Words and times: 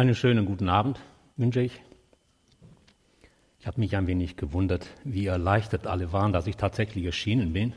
Einen 0.00 0.14
schönen 0.14 0.46
guten 0.46 0.70
Abend 0.70 0.98
wünsche 1.36 1.60
ich. 1.60 1.78
Ich 3.58 3.66
habe 3.66 3.78
mich 3.78 3.94
ein 3.96 4.06
wenig 4.06 4.38
gewundert, 4.38 4.86
wie 5.04 5.26
erleichtert 5.26 5.86
alle 5.86 6.10
waren, 6.10 6.32
dass 6.32 6.46
ich 6.46 6.56
tatsächlich 6.56 7.04
erschienen 7.04 7.52
bin. 7.52 7.74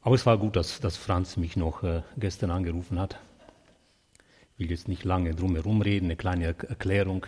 Aber 0.00 0.14
es 0.14 0.24
war 0.24 0.38
gut, 0.38 0.56
dass, 0.56 0.80
dass 0.80 0.96
Franz 0.96 1.36
mich 1.36 1.58
noch 1.58 1.82
äh, 1.82 2.00
gestern 2.16 2.50
angerufen 2.50 2.98
hat. 2.98 3.20
Ich 4.54 4.60
will 4.60 4.70
jetzt 4.70 4.88
nicht 4.88 5.04
lange 5.04 5.34
drum 5.34 5.56
herum 5.56 5.82
reden, 5.82 6.06
eine 6.06 6.16
kleine 6.16 6.46
Erklärung. 6.46 7.26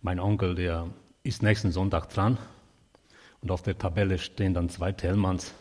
Mein 0.00 0.18
Onkel, 0.18 0.54
der 0.54 0.88
ist 1.22 1.42
nächsten 1.42 1.72
Sonntag 1.72 2.08
dran 2.08 2.38
und 3.42 3.50
auf 3.50 3.60
der 3.60 3.76
Tabelle 3.76 4.16
stehen 4.16 4.54
dann 4.54 4.70
zwei 4.70 4.92
Tellmanns. 4.92 5.52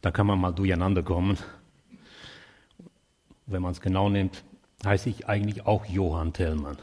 Da 0.00 0.10
kann 0.10 0.26
man 0.26 0.40
mal 0.40 0.52
durcheinander 0.52 1.02
kommen. 1.02 1.36
Wenn 3.46 3.62
man 3.62 3.72
es 3.72 3.80
genau 3.80 4.08
nimmt, 4.08 4.42
heiße 4.84 5.08
ich 5.10 5.28
eigentlich 5.28 5.66
auch 5.66 5.84
Johann 5.86 6.32
Tellmann. 6.32 6.78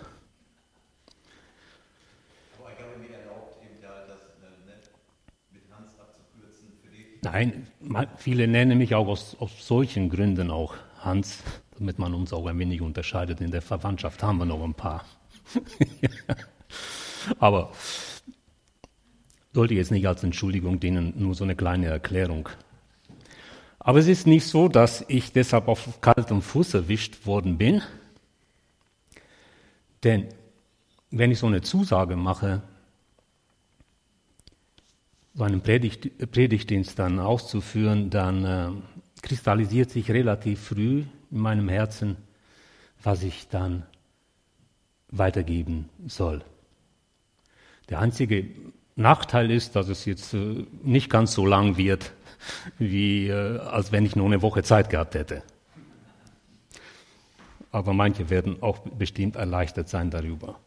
Nein, 7.23 7.67
viele 8.17 8.47
nennen 8.47 8.79
mich 8.79 8.95
auch 8.95 9.07
aus, 9.07 9.35
aus 9.39 9.51
solchen 9.67 10.09
Gründen 10.09 10.49
auch 10.49 10.73
Hans, 10.99 11.43
damit 11.77 11.99
man 11.99 12.15
uns 12.15 12.33
auch 12.33 12.47
ein 12.47 12.57
wenig 12.57 12.81
unterscheidet. 12.81 13.41
In 13.41 13.51
der 13.51 13.61
Verwandtschaft 13.61 14.23
haben 14.23 14.39
wir 14.39 14.45
noch 14.45 14.63
ein 14.63 14.73
paar. 14.73 15.05
Aber 17.39 17.71
sollte 19.53 19.75
ich 19.75 19.77
jetzt 19.77 19.91
nicht 19.91 20.07
als 20.07 20.23
Entschuldigung 20.23 20.79
dienen, 20.79 21.13
nur 21.15 21.35
so 21.35 21.43
eine 21.43 21.55
kleine 21.55 21.87
Erklärung 21.87 22.49
aber 23.83 23.97
es 23.97 24.07
ist 24.07 24.27
nicht 24.27 24.45
so, 24.45 24.67
dass 24.67 25.03
ich 25.07 25.31
deshalb 25.33 25.67
auf 25.67 26.01
kaltem 26.01 26.41
Fuß 26.41 26.75
erwischt 26.75 27.25
worden 27.25 27.57
bin. 27.57 27.81
Denn 30.03 30.27
wenn 31.09 31.31
ich 31.31 31.39
so 31.39 31.47
eine 31.47 31.61
Zusage 31.61 32.15
mache, 32.15 32.61
so 35.33 35.43
einen 35.43 35.61
Predigt, 35.61 36.31
Predigtdienst 36.31 36.99
dann 36.99 37.19
auszuführen, 37.19 38.09
dann 38.11 38.45
äh, 38.45 38.69
kristallisiert 39.21 39.89
sich 39.89 40.11
relativ 40.11 40.61
früh 40.61 41.03
in 41.31 41.39
meinem 41.39 41.67
Herzen, 41.67 42.17
was 43.01 43.23
ich 43.23 43.47
dann 43.47 43.83
weitergeben 45.09 45.89
soll. 46.05 46.43
Der 47.89 47.99
einzige 47.99 48.45
Nachteil 48.95 49.49
ist, 49.49 49.75
dass 49.75 49.89
es 49.89 50.05
jetzt 50.05 50.33
äh, 50.35 50.65
nicht 50.83 51.09
ganz 51.09 51.33
so 51.33 51.45
lang 51.47 51.77
wird, 51.77 52.13
wie 52.77 53.27
äh, 53.27 53.59
als 53.59 53.91
wenn 53.91 54.05
ich 54.05 54.15
nur 54.15 54.25
eine 54.25 54.41
Woche 54.41 54.63
Zeit 54.63 54.89
gehabt 54.89 55.15
hätte. 55.15 55.43
Aber 57.71 57.93
manche 57.93 58.29
werden 58.29 58.61
auch 58.61 58.79
bestimmt 58.79 59.35
erleichtert 59.35 59.87
sein 59.87 60.09
darüber. 60.09 60.59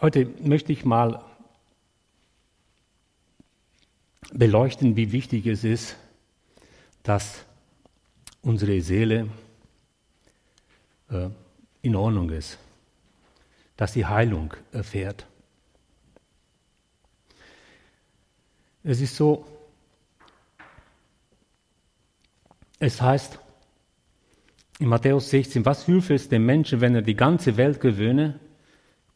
Heute 0.00 0.26
möchte 0.40 0.72
ich 0.72 0.84
mal 0.84 1.24
beleuchten, 4.32 4.96
wie 4.96 5.12
wichtig 5.12 5.46
es 5.46 5.62
ist, 5.62 5.96
dass 7.04 7.44
unsere 8.42 8.80
Seele 8.80 9.28
äh, 11.10 11.28
in 11.82 11.96
Ordnung 11.96 12.30
ist, 12.30 12.58
dass 13.76 13.92
sie 13.92 14.06
Heilung 14.06 14.54
erfährt. 14.70 15.26
Es 18.84 19.00
ist 19.00 19.16
so, 19.16 19.46
es 22.78 23.00
heißt 23.00 23.38
in 24.78 24.88
Matthäus 24.88 25.30
16, 25.30 25.64
was 25.64 25.86
hülfe 25.86 26.14
es 26.14 26.28
dem 26.28 26.44
Menschen, 26.46 26.80
wenn 26.80 26.94
er 26.94 27.02
die 27.02 27.14
ganze 27.14 27.56
Welt 27.56 27.80
gewöhne 27.80 28.40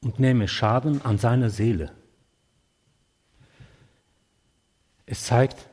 und 0.00 0.21
nehme 0.21 0.47
Schaden 0.47 1.05
an 1.05 1.19
seiner 1.19 1.50
Seele? 1.50 1.93
Es 5.06 5.25
zeigt, 5.25 5.69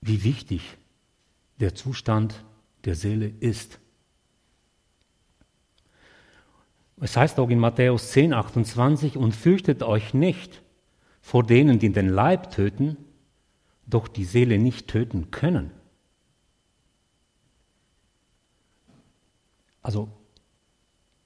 wie 0.00 0.24
wichtig 0.24 0.76
der 1.58 1.74
Zustand 1.74 2.44
der 2.84 2.94
Seele 2.94 3.28
ist. 3.28 3.78
Es 7.00 7.16
heißt 7.16 7.38
auch 7.38 7.48
in 7.48 7.58
Matthäus 7.58 8.12
10, 8.12 8.34
28, 8.34 9.16
und 9.16 9.34
fürchtet 9.34 9.82
euch 9.82 10.12
nicht 10.12 10.62
vor 11.22 11.44
denen, 11.44 11.78
die 11.78 11.90
den 11.90 12.08
Leib 12.08 12.50
töten, 12.50 12.96
doch 13.86 14.06
die 14.06 14.24
Seele 14.24 14.58
nicht 14.58 14.88
töten 14.88 15.30
können. 15.30 15.70
Also 19.82 20.08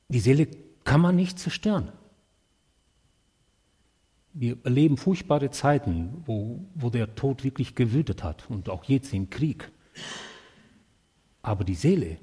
die 0.09 0.21
Seele 0.21 0.47
kann 0.85 1.01
man 1.01 1.17
nicht 1.17 1.39
zerstören. 1.39 1.93
Wir 4.33 4.59
erleben 4.65 4.97
furchtbare 4.97 5.51
Zeiten, 5.51 6.23
wo, 6.25 6.65
wo 6.75 6.91
der 6.91 7.15
Tod 7.15 7.45
wirklich 7.45 7.75
gewütet 7.75 8.23
hat 8.23 8.49
und 8.49 8.69
auch 8.69 8.85
jetzt 8.85 9.12
im 9.12 9.31
Krieg. 9.31 9.71
Aber 11.43 11.65
die 11.65 11.75
Seele, 11.75 12.19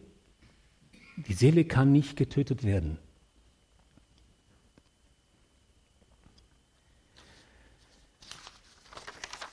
die 1.16 1.34
Seele 1.34 1.66
kann 1.66 1.92
nicht 1.92 2.16
getötet 2.16 2.64
werden. 2.64 2.98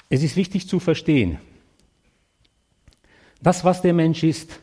Es 0.08 0.22
ist 0.22 0.36
wichtig 0.36 0.68
zu 0.68 0.80
verstehen, 0.80 1.38
das, 3.40 3.64
was 3.64 3.82
der 3.82 3.92
Mensch 3.92 4.22
ist, 4.22 4.60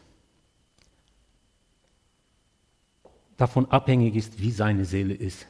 davon 3.37 3.69
abhängig 3.69 4.15
ist, 4.15 4.39
wie 4.39 4.51
seine 4.51 4.85
Seele 4.85 5.13
ist. 5.13 5.45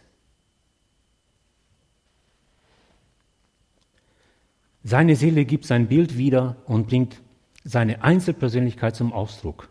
Seine 4.83 5.15
Seele 5.15 5.45
gibt 5.45 5.65
sein 5.65 5.87
Bild 5.87 6.17
wieder 6.17 6.57
und 6.65 6.87
bringt 6.87 7.21
seine 7.63 8.03
Einzelpersönlichkeit 8.03 8.95
zum 8.95 9.13
Ausdruck. 9.13 9.69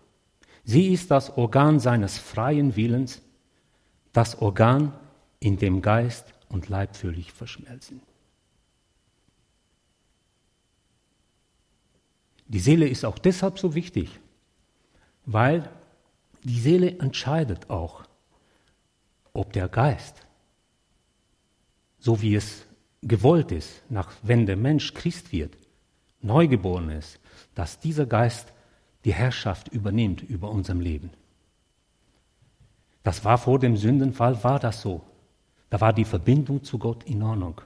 Sie 0.65 0.93
ist 0.93 1.11
das 1.11 1.37
Organ 1.37 1.79
seines 1.79 2.19
freien 2.19 2.75
Willens, 2.75 3.23
das 4.13 4.41
Organ, 4.41 4.93
in 5.39 5.59
dem 5.59 5.83
Geist 5.83 6.33
und 6.49 6.69
Leib 6.69 6.97
völlig 6.97 7.33
verschmelzen. 7.33 8.01
Die 12.47 12.61
Seele 12.61 12.89
ist 12.89 13.05
auch 13.05 13.19
deshalb 13.19 13.59
so 13.59 13.75
wichtig, 13.75 14.21
weil 15.27 15.69
die 16.43 16.61
Seele 16.61 16.99
entscheidet 16.99 17.71
auch, 17.71 18.05
ob 19.33 19.53
der 19.53 19.69
Geist, 19.69 20.27
so 21.99 22.21
wie 22.21 22.35
es 22.35 22.67
gewollt 23.03 23.51
ist, 23.51 23.83
nach, 23.89 24.13
wenn 24.23 24.47
der 24.47 24.57
Mensch 24.57 24.93
Christ 24.95 25.33
wird, 25.33 25.57
neugeboren 26.21 26.91
ist, 26.91 27.19
dass 27.55 27.79
dieser 27.79 28.07
Geist 28.07 28.53
die 29.05 29.15
Herrschaft 29.15 29.69
übernimmt 29.69 30.23
über 30.23 30.51
unserem 30.51 30.81
Leben. 30.81 31.11
Das 33.03 33.25
war 33.25 33.37
vor 33.37 33.59
dem 33.59 33.77
Sündenfall, 33.77 34.43
war 34.45 34.59
das 34.59 34.81
so. 34.81 35.03
Da 35.69 35.81
war 35.81 35.93
die 35.93 36.07
Verbindung 36.07 36.63
zu 36.65 36.79
Gott 36.79 37.05
in 37.05 37.23
Ordnung. 37.23 37.61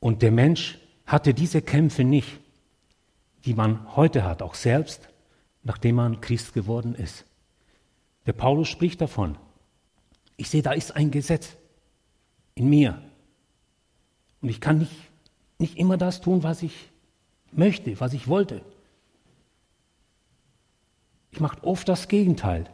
Und 0.00 0.22
der 0.22 0.30
Mensch 0.30 0.78
hatte 1.08 1.32
diese 1.32 1.62
Kämpfe 1.62 2.04
nicht, 2.04 2.38
die 3.46 3.54
man 3.54 3.96
heute 3.96 4.24
hat, 4.24 4.42
auch 4.42 4.54
selbst, 4.54 5.08
nachdem 5.62 5.96
man 5.96 6.20
Christ 6.20 6.52
geworden 6.52 6.94
ist. 6.94 7.24
Der 8.26 8.34
Paulus 8.34 8.68
spricht 8.68 9.00
davon. 9.00 9.38
Ich 10.36 10.50
sehe, 10.50 10.60
da 10.60 10.72
ist 10.72 10.94
ein 10.94 11.10
Gesetz 11.10 11.56
in 12.54 12.68
mir. 12.68 13.02
Und 14.42 14.50
ich 14.50 14.60
kann 14.60 14.80
nicht, 14.80 14.92
nicht 15.58 15.78
immer 15.78 15.96
das 15.96 16.20
tun, 16.20 16.42
was 16.42 16.62
ich 16.62 16.90
möchte, 17.52 17.98
was 18.00 18.12
ich 18.12 18.28
wollte. 18.28 18.60
Ich 21.30 21.40
mache 21.40 21.64
oft 21.64 21.88
das 21.88 22.08
Gegenteil. 22.08 22.68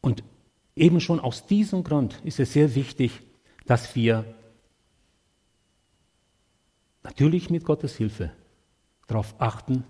Und 0.00 0.24
eben 0.74 1.00
schon 1.00 1.20
aus 1.20 1.46
diesem 1.46 1.84
Grund 1.84 2.20
ist 2.24 2.40
es 2.40 2.52
sehr 2.52 2.74
wichtig, 2.74 3.22
dass 3.64 3.94
wir 3.94 4.24
natürlich 7.06 7.50
mit 7.50 7.64
Gottes 7.64 7.96
Hilfe 7.96 8.32
darauf 9.06 9.36
achten, 9.38 9.84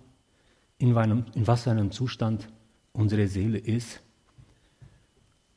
in, 0.79 0.95
einem, 0.97 1.25
in 1.35 1.47
was 1.47 1.67
einem 1.67 1.91
Zustand 1.91 2.49
unsere 2.93 3.27
Seele 3.27 3.59
ist 3.59 4.03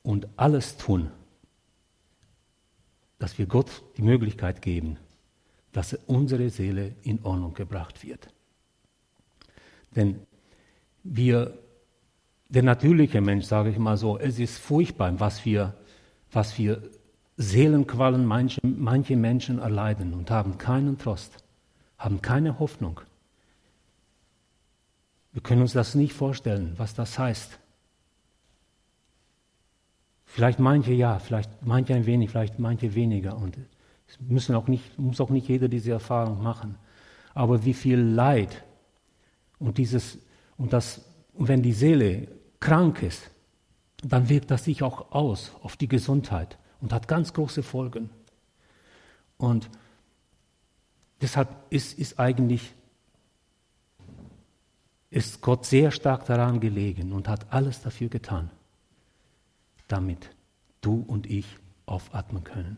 und 0.02 0.30
alles 0.38 0.78
tun, 0.78 1.12
dass 3.18 3.38
wir 3.38 3.46
Gott 3.46 3.84
die 3.98 4.02
Möglichkeit 4.02 4.62
geben, 4.62 4.98
dass 5.74 5.94
unsere 6.08 6.50
Seele 6.50 6.96
in 7.02 7.22
Ordnung 7.24 7.54
gebracht 7.54 8.06
wird. 8.06 8.34
Denn 9.96 10.22
wir 11.04 11.58
der 12.48 12.64
natürliche 12.64 13.20
Mensch, 13.20 13.46
sage 13.46 13.70
ich 13.70 13.78
mal 13.78 13.98
so, 13.98 14.18
es 14.18 14.40
ist 14.40 14.58
furchtbar, 14.60 15.20
was 15.20 15.44
wir, 15.44 15.74
was 16.32 16.58
wir 16.58 16.82
Seelenqualen 17.36 18.26
manche, 18.26 18.62
manche 18.64 19.18
Menschen 19.18 19.60
erleiden 19.60 20.14
und 20.14 20.32
haben 20.32 20.58
keinen 20.58 20.98
Trost, 20.98 21.44
haben 22.00 22.22
keine 22.22 22.58
Hoffnung. 22.60 23.02
Wir 25.32 25.44
können 25.44 25.62
uns 25.62 25.74
das 25.74 25.94
nicht 25.94 26.14
vorstellen, 26.14 26.74
was 26.78 26.96
das 26.96 27.20
heißt. 27.20 27.60
Vielleicht 30.26 30.60
manche 30.60 30.94
ja, 30.94 31.20
vielleicht 31.20 31.50
manche 31.66 31.94
ein 31.94 32.06
wenig, 32.06 32.32
vielleicht 32.32 32.58
manche 32.58 32.96
weniger. 32.96 33.38
Und 33.38 33.58
es 34.08 34.20
müssen 34.20 34.56
auch 34.56 34.68
nicht, 34.68 34.98
muss 34.98 35.22
auch 35.22 35.30
nicht 35.30 35.48
jeder 35.48 35.68
diese 35.68 35.92
Erfahrung 35.92 36.42
machen. 36.42 36.76
Aber 37.34 37.64
wie 37.66 37.74
viel 37.74 38.00
Leid 38.00 38.64
und 39.60 39.78
dieses 39.78 40.18
und 40.58 40.74
das, 40.74 41.02
und 41.34 41.48
wenn 41.48 41.62
die 41.62 41.74
Seele 41.74 42.28
krank 42.60 43.02
ist, 43.02 43.32
dann 44.04 44.30
wirkt 44.30 44.52
das 44.52 44.66
sich 44.66 44.84
auch 44.84 45.12
aus 45.12 45.52
auf 45.62 45.78
die 45.78 45.88
Gesundheit 45.88 46.58
und 46.82 46.94
hat 46.94 47.08
ganz 47.08 47.34
große 47.34 47.64
Folgen. 47.64 48.10
Und 49.38 49.70
deshalb 51.22 51.50
ist, 51.70 51.98
ist 51.98 52.20
eigentlich 52.20 52.74
ist 55.12 55.42
Gott 55.42 55.66
sehr 55.66 55.92
stark 55.92 56.26
daran 56.26 56.60
gelegen 56.60 57.14
und 57.14 57.28
hat 57.28 57.52
alles 57.52 57.82
dafür 57.82 58.10
getan, 58.10 58.52
damit 59.88 60.30
du 60.82 61.04
und 61.08 61.26
ich 61.30 61.46
aufatmen 61.86 62.44
können, 62.44 62.78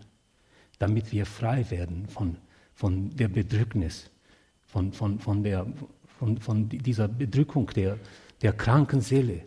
damit 0.80 1.12
wir 1.12 1.26
frei 1.26 1.70
werden 1.70 2.08
von, 2.08 2.38
von 2.74 3.10
der 3.16 3.28
Bedrücknis, 3.28 4.10
von, 4.62 4.94
von, 4.94 5.20
von, 5.20 5.44
von, 6.18 6.38
von 6.40 6.70
dieser 6.70 7.08
Bedrückung 7.10 7.68
der, 7.68 8.00
der 8.42 8.54
kranken 8.54 9.02
Seele. 9.02 9.44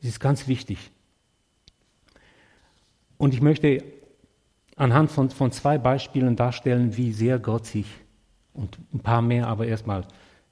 Das 0.00 0.10
ist 0.10 0.20
ganz 0.20 0.46
wichtig. 0.48 0.90
Und 3.16 3.34
ich 3.34 3.40
möchte 3.40 3.82
anhand 4.80 5.10
von, 5.10 5.28
von 5.28 5.52
zwei 5.52 5.76
Beispielen 5.76 6.36
darstellen, 6.36 6.96
wie 6.96 7.12
sehr 7.12 7.38
Gott 7.38 7.66
sich, 7.66 7.86
und 8.54 8.78
ein 8.92 9.00
paar 9.00 9.20
mehr, 9.20 9.46
aber 9.46 9.66
erstmal, 9.66 10.06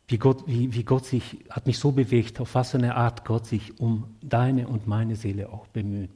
wie 0.06 0.18
Gott, 0.18 0.44
wie, 0.46 0.72
wie 0.74 0.84
Gott 0.84 1.06
sich, 1.06 1.44
hat 1.48 1.66
mich 1.66 1.78
so 1.78 1.92
bewegt, 1.92 2.38
auf 2.38 2.54
was 2.54 2.74
eine 2.74 2.94
Art 2.94 3.24
Gott 3.24 3.46
sich 3.46 3.80
um 3.80 4.16
deine 4.20 4.68
und 4.68 4.86
meine 4.86 5.16
Seele 5.16 5.48
auch 5.50 5.66
bemüht, 5.68 6.10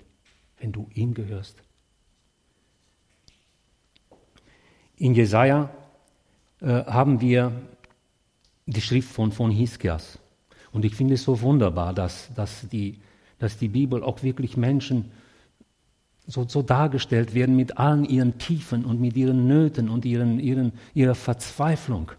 wenn 0.58 0.72
du 0.72 0.88
ihm 0.94 1.14
gehörst. 1.14 1.62
In 4.96 5.14
Jesaja 5.14 5.70
äh, 6.60 6.84
haben 6.84 7.20
wir 7.20 7.52
die 8.66 8.80
Schrift 8.82 9.10
von, 9.10 9.32
von 9.32 9.50
Hiskias. 9.50 10.18
Und 10.70 10.84
ich 10.84 10.94
finde 10.94 11.14
es 11.14 11.24
so 11.24 11.40
wunderbar, 11.40 11.94
dass, 11.94 12.32
dass, 12.34 12.68
die, 12.68 13.00
dass 13.38 13.56
die 13.56 13.68
Bibel 13.68 14.02
auch 14.02 14.22
wirklich 14.22 14.56
Menschen 14.56 15.10
so, 16.26 16.46
so 16.46 16.62
dargestellt 16.62 17.34
werden 17.34 17.56
mit 17.56 17.78
allen 17.78 18.04
ihren 18.04 18.38
Tiefen 18.38 18.84
und 18.84 19.00
mit 19.00 19.16
ihren 19.16 19.46
Nöten 19.46 19.88
und 19.88 20.04
ihren, 20.04 20.38
ihren, 20.38 20.72
ihrer 20.94 21.14
Verzweiflung. 21.14 22.12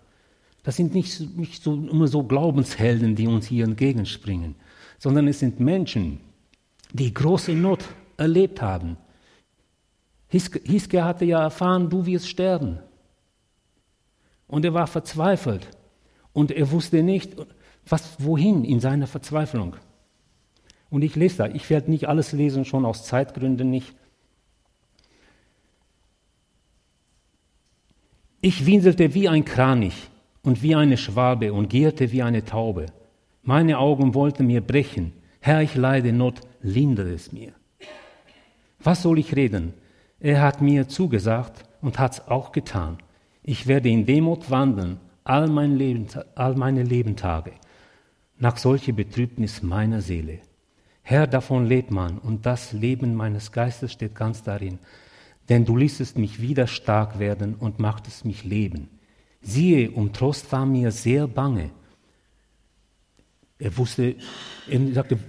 Das 0.63 0.75
sind 0.75 0.93
nicht, 0.93 1.37
nicht 1.37 1.63
so, 1.63 1.73
immer 1.73 2.07
so 2.07 2.23
Glaubenshelden, 2.23 3.15
die 3.15 3.27
uns 3.27 3.47
hier 3.47 3.65
entgegenspringen, 3.65 4.55
sondern 4.97 5.27
es 5.27 5.39
sind 5.39 5.59
Menschen, 5.59 6.19
die 6.93 7.13
große 7.13 7.53
Not 7.53 7.83
erlebt 8.17 8.61
haben. 8.61 8.97
Hiske 10.27 11.03
hatte 11.03 11.25
ja 11.25 11.41
erfahren, 11.41 11.89
du 11.89 12.05
wirst 12.05 12.27
sterben. 12.27 12.79
Und 14.47 14.65
er 14.65 14.73
war 14.73 14.87
verzweifelt. 14.87 15.67
Und 16.31 16.51
er 16.51 16.71
wusste 16.71 17.03
nicht, 17.03 17.35
was, 17.87 18.15
wohin 18.19 18.63
in 18.63 18.79
seiner 18.79 19.07
Verzweiflung. 19.07 19.75
Und 20.93 21.01
ich 21.01 21.15
lese 21.15 21.37
da, 21.37 21.47
ich 21.47 21.71
werde 21.71 21.89
nicht 21.89 22.07
alles 22.07 22.33
lesen, 22.33 22.65
schon 22.65 22.85
aus 22.85 23.03
Zeitgründen 23.03 23.67
nicht. 23.67 23.95
Ich 28.41 28.67
winselte 28.67 29.15
wie 29.15 29.27
ein 29.27 29.43
Kranich 29.43 30.11
und 30.43 30.61
wie 30.61 30.75
eine 30.75 30.97
Schwabe 30.97 31.51
und 31.51 31.69
gierte 31.69 32.11
wie 32.11 32.21
eine 32.21 32.45
Taube. 32.45 32.85
Meine 33.41 33.79
Augen 33.79 34.13
wollten 34.13 34.45
mir 34.45 34.61
brechen. 34.61 35.13
Herr, 35.39 35.63
ich 35.63 35.73
leide 35.73 36.13
Not, 36.13 36.41
lindere 36.61 37.13
es 37.13 37.31
mir. 37.31 37.53
Was 38.79 39.01
soll 39.01 39.17
ich 39.17 39.35
reden? 39.35 39.73
Er 40.19 40.43
hat 40.43 40.61
mir 40.61 40.87
zugesagt 40.87 41.65
und 41.81 41.97
hat's 41.97 42.27
auch 42.27 42.51
getan. 42.51 42.99
Ich 43.41 43.65
werde 43.65 43.89
in 43.89 44.05
Demut 44.05 44.51
wandeln, 44.51 44.99
all, 45.23 45.47
mein 45.47 45.75
Leben, 45.75 46.05
all 46.35 46.53
meine 46.53 46.83
Lebentage, 46.83 47.53
nach 48.37 48.57
solcher 48.57 48.93
Betrübnis 48.93 49.63
meiner 49.63 49.99
Seele. 49.99 50.41
Herr, 51.03 51.27
davon 51.27 51.65
lebt 51.65 51.91
man, 51.91 52.17
und 52.17 52.45
das 52.45 52.71
Leben 52.71 53.13
meines 53.13 53.51
Geistes 53.51 53.91
steht 53.91 54.15
ganz 54.15 54.41
darin. 54.41 54.79
Denn 55.49 55.65
du 55.65 55.75
ließest 55.75 56.17
mich 56.17 56.41
wieder 56.41 56.65
stark 56.65 57.19
werden 57.19 57.55
und 57.55 57.77
machtest 57.77 58.23
mich 58.23 58.45
leben. 58.45 58.89
Siehe, 59.41 59.91
um 59.91 60.13
Trost 60.13 60.49
war 60.53 60.65
mir 60.65 60.91
sehr 60.91 61.27
bange. 61.27 61.71
Er 63.59 63.77
wusste, 63.77 64.15
er 64.69 64.93
sagte, 64.93 65.19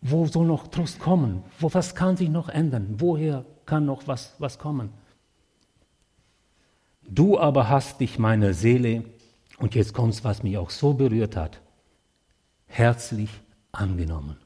wo 0.00 0.26
soll 0.26 0.46
noch 0.46 0.66
Trost 0.66 0.98
kommen? 0.98 1.44
Wo, 1.60 1.72
was 1.72 1.94
kann 1.94 2.16
sich 2.16 2.28
noch 2.28 2.48
ändern? 2.48 2.96
Woher 2.98 3.44
kann 3.64 3.86
noch 3.86 4.08
was, 4.08 4.34
was 4.38 4.58
kommen? 4.58 4.90
Du 7.08 7.38
aber 7.38 7.68
hast 7.68 8.00
dich 8.00 8.18
meiner 8.18 8.52
Seele, 8.52 9.04
und 9.58 9.76
jetzt 9.76 9.94
kommt's, 9.94 10.24
was 10.24 10.42
mich 10.42 10.58
auch 10.58 10.70
so 10.70 10.94
berührt 10.94 11.36
hat, 11.36 11.60
herzlich 12.66 13.30
angenommen. 13.70 14.36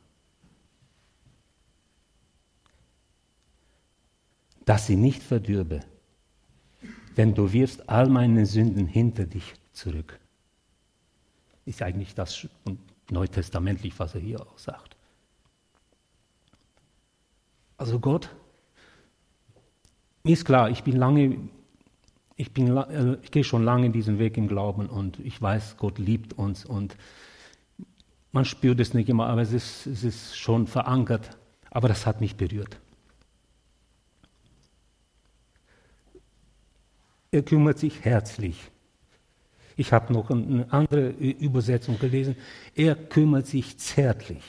Dass 4.70 4.86
sie 4.86 4.94
nicht 4.94 5.20
verdürbe, 5.20 5.80
denn 7.16 7.34
du 7.34 7.52
wirfst 7.52 7.88
all 7.88 8.08
meine 8.08 8.46
Sünden 8.46 8.86
hinter 8.86 9.26
dich 9.26 9.54
zurück. 9.72 10.20
Ist 11.66 11.82
eigentlich 11.82 12.14
das 12.14 12.46
neutestamentlich, 13.10 13.98
was 13.98 14.14
er 14.14 14.20
hier 14.20 14.40
auch 14.40 14.58
sagt. 14.58 14.96
Also 17.78 17.98
Gott, 17.98 18.30
mir 20.22 20.34
ist 20.34 20.44
klar, 20.44 20.70
ich 20.70 20.84
bin 20.84 20.94
lange, 20.94 21.36
ich, 22.36 22.52
bin, 22.52 22.76
äh, 22.76 23.16
ich 23.22 23.32
gehe 23.32 23.42
schon 23.42 23.64
lange 23.64 23.90
diesen 23.90 24.20
Weg 24.20 24.36
im 24.36 24.46
Glauben 24.46 24.86
und 24.86 25.18
ich 25.18 25.42
weiß, 25.42 25.78
Gott 25.78 25.98
liebt 25.98 26.34
uns 26.34 26.64
und 26.64 26.96
man 28.30 28.44
spürt 28.44 28.78
es 28.78 28.94
nicht 28.94 29.08
immer, 29.08 29.26
aber 29.26 29.42
es 29.42 29.52
ist, 29.52 29.86
es 29.86 30.04
ist 30.04 30.38
schon 30.38 30.68
verankert. 30.68 31.36
Aber 31.70 31.88
das 31.88 32.06
hat 32.06 32.20
mich 32.20 32.36
berührt. 32.36 32.78
Er 37.32 37.42
kümmert 37.42 37.78
sich 37.78 38.04
herzlich. 38.04 38.70
Ich 39.76 39.92
habe 39.92 40.12
noch 40.12 40.30
eine 40.30 40.70
andere 40.72 41.10
Übersetzung 41.10 41.98
gelesen. 41.98 42.36
Er 42.74 42.94
kümmert 42.94 43.46
sich 43.46 43.78
zärtlich. 43.78 44.42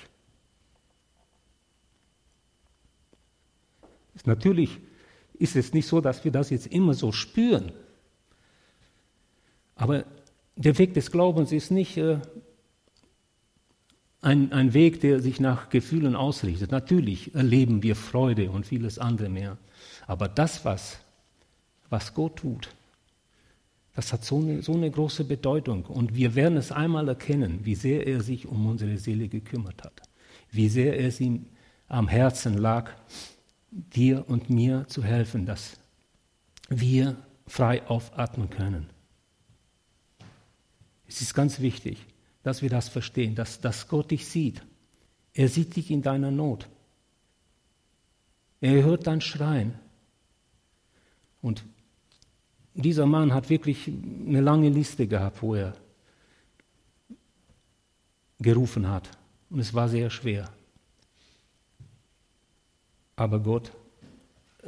Natürlich 4.26 4.80
ist 5.34 5.56
es 5.56 5.74
nicht 5.74 5.88
so, 5.88 6.02
dass 6.02 6.24
wir 6.24 6.32
das 6.32 6.50
jetzt 6.50 6.68
immer 6.68 6.94
so 6.94 7.12
spüren. 7.12 7.72
Aber 9.76 10.06
der 10.56 10.78
Weg 10.78 10.94
des 10.94 11.12
Glaubens 11.12 11.52
ist 11.52 11.72
nicht 11.72 11.98
äh, 11.98 12.20
ein, 14.22 14.54
ein 14.54 14.74
Weg, 14.74 15.00
der 15.02 15.20
sich 15.20 15.40
nach 15.40 15.70
Gefühlen 15.70 16.16
ausrichtet. 16.16 16.72
Natürlich 16.72 17.34
erleben 17.34 17.82
wir 17.82 17.96
Freude 17.96 18.52
und 18.52 18.68
vieles 18.68 19.00
andere 19.00 19.30
mehr. 19.30 19.58
Aber 20.06 20.28
das, 20.28 20.66
was 20.66 21.01
was 21.92 22.14
Gott 22.14 22.38
tut. 22.38 22.74
Das 23.94 24.14
hat 24.14 24.24
so 24.24 24.40
eine, 24.40 24.62
so 24.62 24.74
eine 24.74 24.90
große 24.90 25.26
Bedeutung. 25.26 25.86
Und 25.86 26.16
wir 26.16 26.34
werden 26.34 26.58
es 26.58 26.72
einmal 26.72 27.08
erkennen, 27.08 27.60
wie 27.64 27.76
sehr 27.76 28.08
er 28.08 28.22
sich 28.22 28.48
um 28.48 28.66
unsere 28.66 28.98
Seele 28.98 29.28
gekümmert 29.28 29.84
hat. 29.84 30.02
Wie 30.50 30.70
sehr 30.70 31.00
es 31.00 31.20
ihm 31.20 31.46
am 31.88 32.08
Herzen 32.08 32.58
lag, 32.58 32.92
dir 33.70 34.26
und 34.28 34.50
mir 34.50 34.88
zu 34.88 35.04
helfen, 35.04 35.46
dass 35.46 35.78
wir 36.70 37.18
frei 37.48 37.86
aufatmen 37.88 38.50
können. 38.50 38.90
Es 41.08 41.22
ist 41.22 41.34
ganz 41.34 41.60
wichtig, 41.60 42.06
dass 42.44 42.62
wir 42.62 42.70
das 42.70 42.88
verstehen, 42.88 43.36
dass, 43.36 43.60
dass 43.60 43.90
Gott 43.90 44.12
dich 44.12 44.26
sieht. 44.26 44.64
Er 45.34 45.50
sieht 45.50 45.76
dich 45.76 45.92
in 45.92 46.02
deiner 46.02 46.32
Not. 46.32 46.70
Er 48.62 48.84
hört 48.84 49.08
dein 49.08 49.20
Schreien. 49.20 49.74
Und 51.42 51.66
dieser 52.74 53.06
Mann 53.06 53.34
hat 53.34 53.50
wirklich 53.50 53.88
eine 53.88 54.42
lange 54.42 54.70
Liste 54.70 55.08
gehabt, 55.08 55.42
wo 55.42 55.56
er 55.56 55.74
gerufen 58.40 58.90
hat. 58.90 59.10
Und 59.50 59.60
es 59.60 59.74
war 59.74 59.90
sehr 59.90 60.10
schwer. 60.10 60.50
Aber 63.16 63.40
Gott 63.40 63.72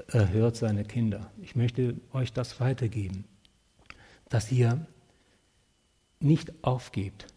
erhört 0.07 0.55
seine 0.57 0.83
Kinder. 0.83 1.31
Ich 1.41 1.55
möchte 1.55 1.95
euch 2.11 2.33
das 2.33 2.59
weitergeben, 2.59 3.25
dass 4.29 4.51
ihr 4.51 4.85
nicht 6.19 6.51
aufgebt, 6.63 7.27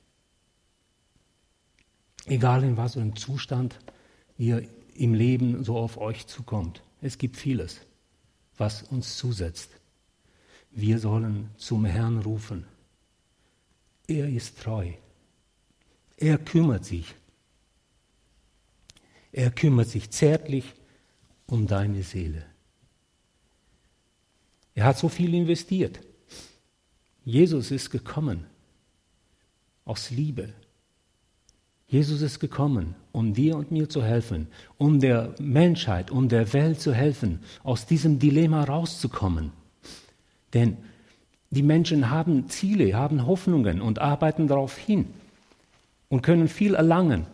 Egal 2.27 2.65
in 2.65 2.77
was 2.77 2.95
für 2.95 3.01
einem 3.01 3.15
Zustand 3.15 3.79
ihr 4.37 4.69
im 4.95 5.15
Leben 5.15 5.63
so 5.63 5.77
auf 5.79 5.97
euch 5.97 6.27
zukommt. 6.27 6.83
Es 7.01 7.19
gibt 7.19 7.37
vieles, 7.37 7.81
was 8.57 8.83
uns 8.83 9.17
zusetzt. 9.17 9.71
Wir 10.79 10.99
sollen 10.99 11.49
zum 11.57 11.87
Herrn 11.87 12.19
rufen. 12.19 12.67
Er 14.07 14.29
ist 14.29 14.61
treu. 14.61 14.93
Er 16.19 16.37
kümmert 16.37 16.85
sich. 16.85 17.15
Er 19.33 19.51
kümmert 19.51 19.89
sich 19.89 20.11
zärtlich 20.11 20.75
um 21.47 21.67
deine 21.67 22.03
Seele. 22.03 22.45
Er 24.75 24.85
hat 24.85 24.99
so 24.99 25.09
viel 25.09 25.33
investiert. 25.33 25.99
Jesus 27.25 27.71
ist 27.71 27.89
gekommen 27.89 28.45
aus 29.87 30.11
Liebe. 30.11 30.53
Jesus 31.87 32.21
ist 32.21 32.39
gekommen, 32.39 32.95
um 33.13 33.33
dir 33.33 33.57
und 33.57 33.71
mir 33.71 33.89
zu 33.89 34.03
helfen, 34.03 34.49
um 34.77 35.01
der 35.01 35.35
Menschheit, 35.39 36.11
um 36.11 36.29
der 36.29 36.53
Welt 36.53 36.83
zu 36.83 36.93
helfen, 36.93 37.41
aus 37.63 37.87
diesem 37.87 38.19
Dilemma 38.19 38.65
rauszukommen. 38.65 39.53
Denn 40.55 40.77
die 41.51 41.63
Menschen 41.63 42.11
haben 42.11 42.49
Ziele, 42.49 42.95
haben 42.95 43.27
Hoffnungen 43.27 43.81
und 43.81 43.99
arbeiten 43.99 44.49
darauf 44.49 44.77
hin 44.77 45.07
und 46.09 46.23
können 46.23 46.49
viel 46.49 46.75
erlangen. 46.75 47.27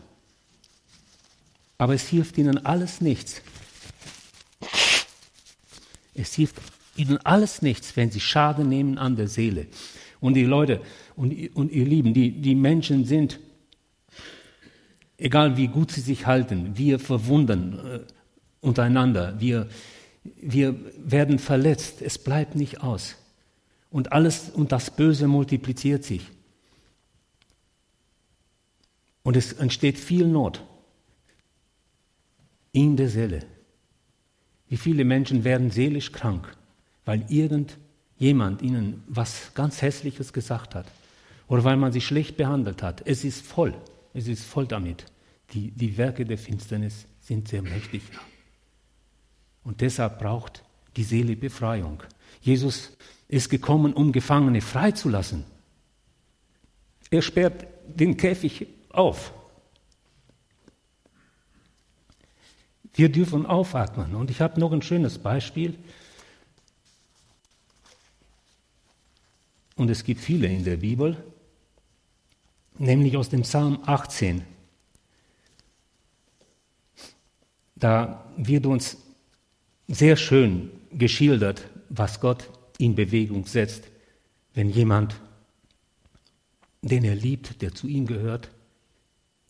Aber 1.78 1.94
es 1.94 2.08
hilft 2.08 2.38
ihnen 2.38 2.64
alles 2.64 3.00
nichts. 3.00 3.42
Es 6.14 6.34
hilft 6.34 6.56
ihnen 6.96 7.18
alles 7.24 7.62
nichts, 7.62 7.96
wenn 7.96 8.10
sie 8.10 8.20
Schaden 8.20 8.68
nehmen 8.68 8.98
an 8.98 9.16
der 9.16 9.28
Seele. 9.28 9.66
Und 10.20 10.34
die 10.34 10.44
Leute 10.44 10.80
und, 11.16 11.32
und 11.56 11.72
ihr 11.72 11.84
Lieben, 11.84 12.14
die, 12.14 12.30
die 12.30 12.54
Menschen 12.54 13.04
sind, 13.04 13.40
egal 15.16 15.56
wie 15.56 15.68
gut 15.68 15.90
sie 15.90 16.00
sich 16.00 16.26
halten, 16.26 16.76
wir 16.76 16.98
verwundern 16.98 17.78
äh, 17.84 18.00
untereinander, 18.60 19.40
wir, 19.40 19.68
wir 20.24 20.78
werden 20.96 21.38
verletzt, 21.38 22.02
es 22.02 22.18
bleibt 22.18 22.54
nicht 22.54 22.82
aus. 22.82 23.16
Und 23.90 24.12
alles 24.12 24.50
und 24.50 24.72
das 24.72 24.94
Böse 24.94 25.26
multipliziert 25.26 26.04
sich. 26.04 26.22
Und 29.22 29.36
es 29.36 29.52
entsteht 29.52 29.98
viel 29.98 30.26
Not 30.26 30.64
in 32.72 32.96
der 32.96 33.08
Seele. 33.08 33.44
Wie 34.68 34.76
viele 34.76 35.04
Menschen 35.04 35.44
werden 35.44 35.70
seelisch 35.70 36.12
krank, 36.12 36.56
weil 37.04 37.24
irgendjemand 37.28 38.62
ihnen 38.62 39.04
was 39.06 39.52
ganz 39.54 39.82
Hässliches 39.82 40.32
gesagt 40.32 40.74
hat 40.74 40.86
oder 41.46 41.64
weil 41.64 41.76
man 41.76 41.92
sie 41.92 42.00
schlecht 42.00 42.36
behandelt 42.38 42.82
hat. 42.82 43.06
Es 43.06 43.24
ist 43.24 43.44
voll, 43.44 43.74
es 44.14 44.26
ist 44.26 44.44
voll 44.44 44.66
damit. 44.66 45.04
Die, 45.52 45.70
die 45.70 45.98
Werke 45.98 46.24
der 46.24 46.38
Finsternis 46.38 47.06
sind 47.20 47.48
sehr 47.48 47.62
mächtig. 47.62 48.02
Und 49.64 49.80
deshalb 49.80 50.18
braucht 50.18 50.64
die 50.96 51.04
Seele 51.04 51.36
Befreiung. 51.36 52.02
Jesus 52.40 52.96
ist 53.28 53.48
gekommen, 53.48 53.94
um 53.94 54.12
Gefangene 54.12 54.60
freizulassen. 54.60 55.44
Er 57.10 57.22
sperrt 57.22 57.66
den 57.86 58.16
Käfig 58.16 58.66
auf. 58.90 59.32
Wir 62.94 63.10
dürfen 63.10 63.46
aufatmen. 63.46 64.14
Und 64.14 64.30
ich 64.30 64.40
habe 64.40 64.60
noch 64.60 64.72
ein 64.72 64.82
schönes 64.82 65.18
Beispiel. 65.18 65.78
Und 69.76 69.88
es 69.88 70.04
gibt 70.04 70.20
viele 70.20 70.48
in 70.48 70.64
der 70.64 70.76
Bibel, 70.76 71.24
nämlich 72.78 73.16
aus 73.16 73.30
dem 73.30 73.42
Psalm 73.42 73.78
18. 73.86 74.44
Da 77.76 78.30
wird 78.36 78.66
uns 78.66 78.96
sehr 79.92 80.16
schön 80.16 80.70
geschildert, 80.90 81.68
was 81.90 82.18
Gott 82.18 82.48
in 82.78 82.94
Bewegung 82.94 83.46
setzt, 83.46 83.84
wenn 84.54 84.70
jemand, 84.70 85.20
den 86.80 87.04
er 87.04 87.14
liebt, 87.14 87.60
der 87.60 87.74
zu 87.74 87.86
ihm 87.86 88.06
gehört, 88.06 88.50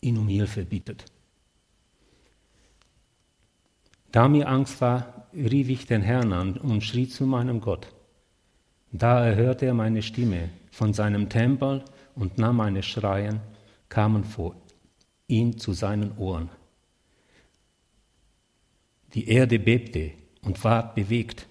ihn 0.01 0.17
um 0.17 0.27
Hilfe 0.27 0.65
bittet. 0.65 1.05
Da 4.11 4.27
mir 4.27 4.49
Angst 4.49 4.81
war, 4.81 5.27
rief 5.33 5.69
ich 5.69 5.87
den 5.87 6.01
Herrn 6.01 6.33
an 6.33 6.57
und 6.57 6.83
schrie 6.83 7.07
zu 7.07 7.25
meinem 7.25 7.61
Gott. 7.61 7.87
Da 8.91 9.25
erhörte 9.25 9.65
er 9.65 9.73
meine 9.73 10.03
Stimme 10.03 10.49
von 10.71 10.93
seinem 10.93 11.29
Tempel 11.29 11.83
und 12.15 12.37
nahm 12.37 12.57
meine 12.57 12.83
Schreien, 12.83 13.39
kamen 13.87 14.25
vor 14.25 14.55
ihn 15.27 15.57
zu 15.57 15.71
seinen 15.73 16.17
Ohren. 16.17 16.49
Die 19.13 19.29
Erde 19.29 19.57
bebte 19.57 20.11
und 20.43 20.63
ward 20.63 20.95
bewegt, 20.95 21.47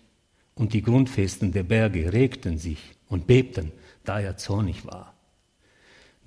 und 0.54 0.74
die 0.74 0.82
Grundfesten 0.82 1.52
der 1.52 1.62
Berge 1.62 2.12
regten 2.12 2.58
sich 2.58 2.78
und 3.08 3.26
bebten, 3.26 3.72
da 4.04 4.20
er 4.20 4.36
zornig 4.36 4.86
war. 4.86 5.14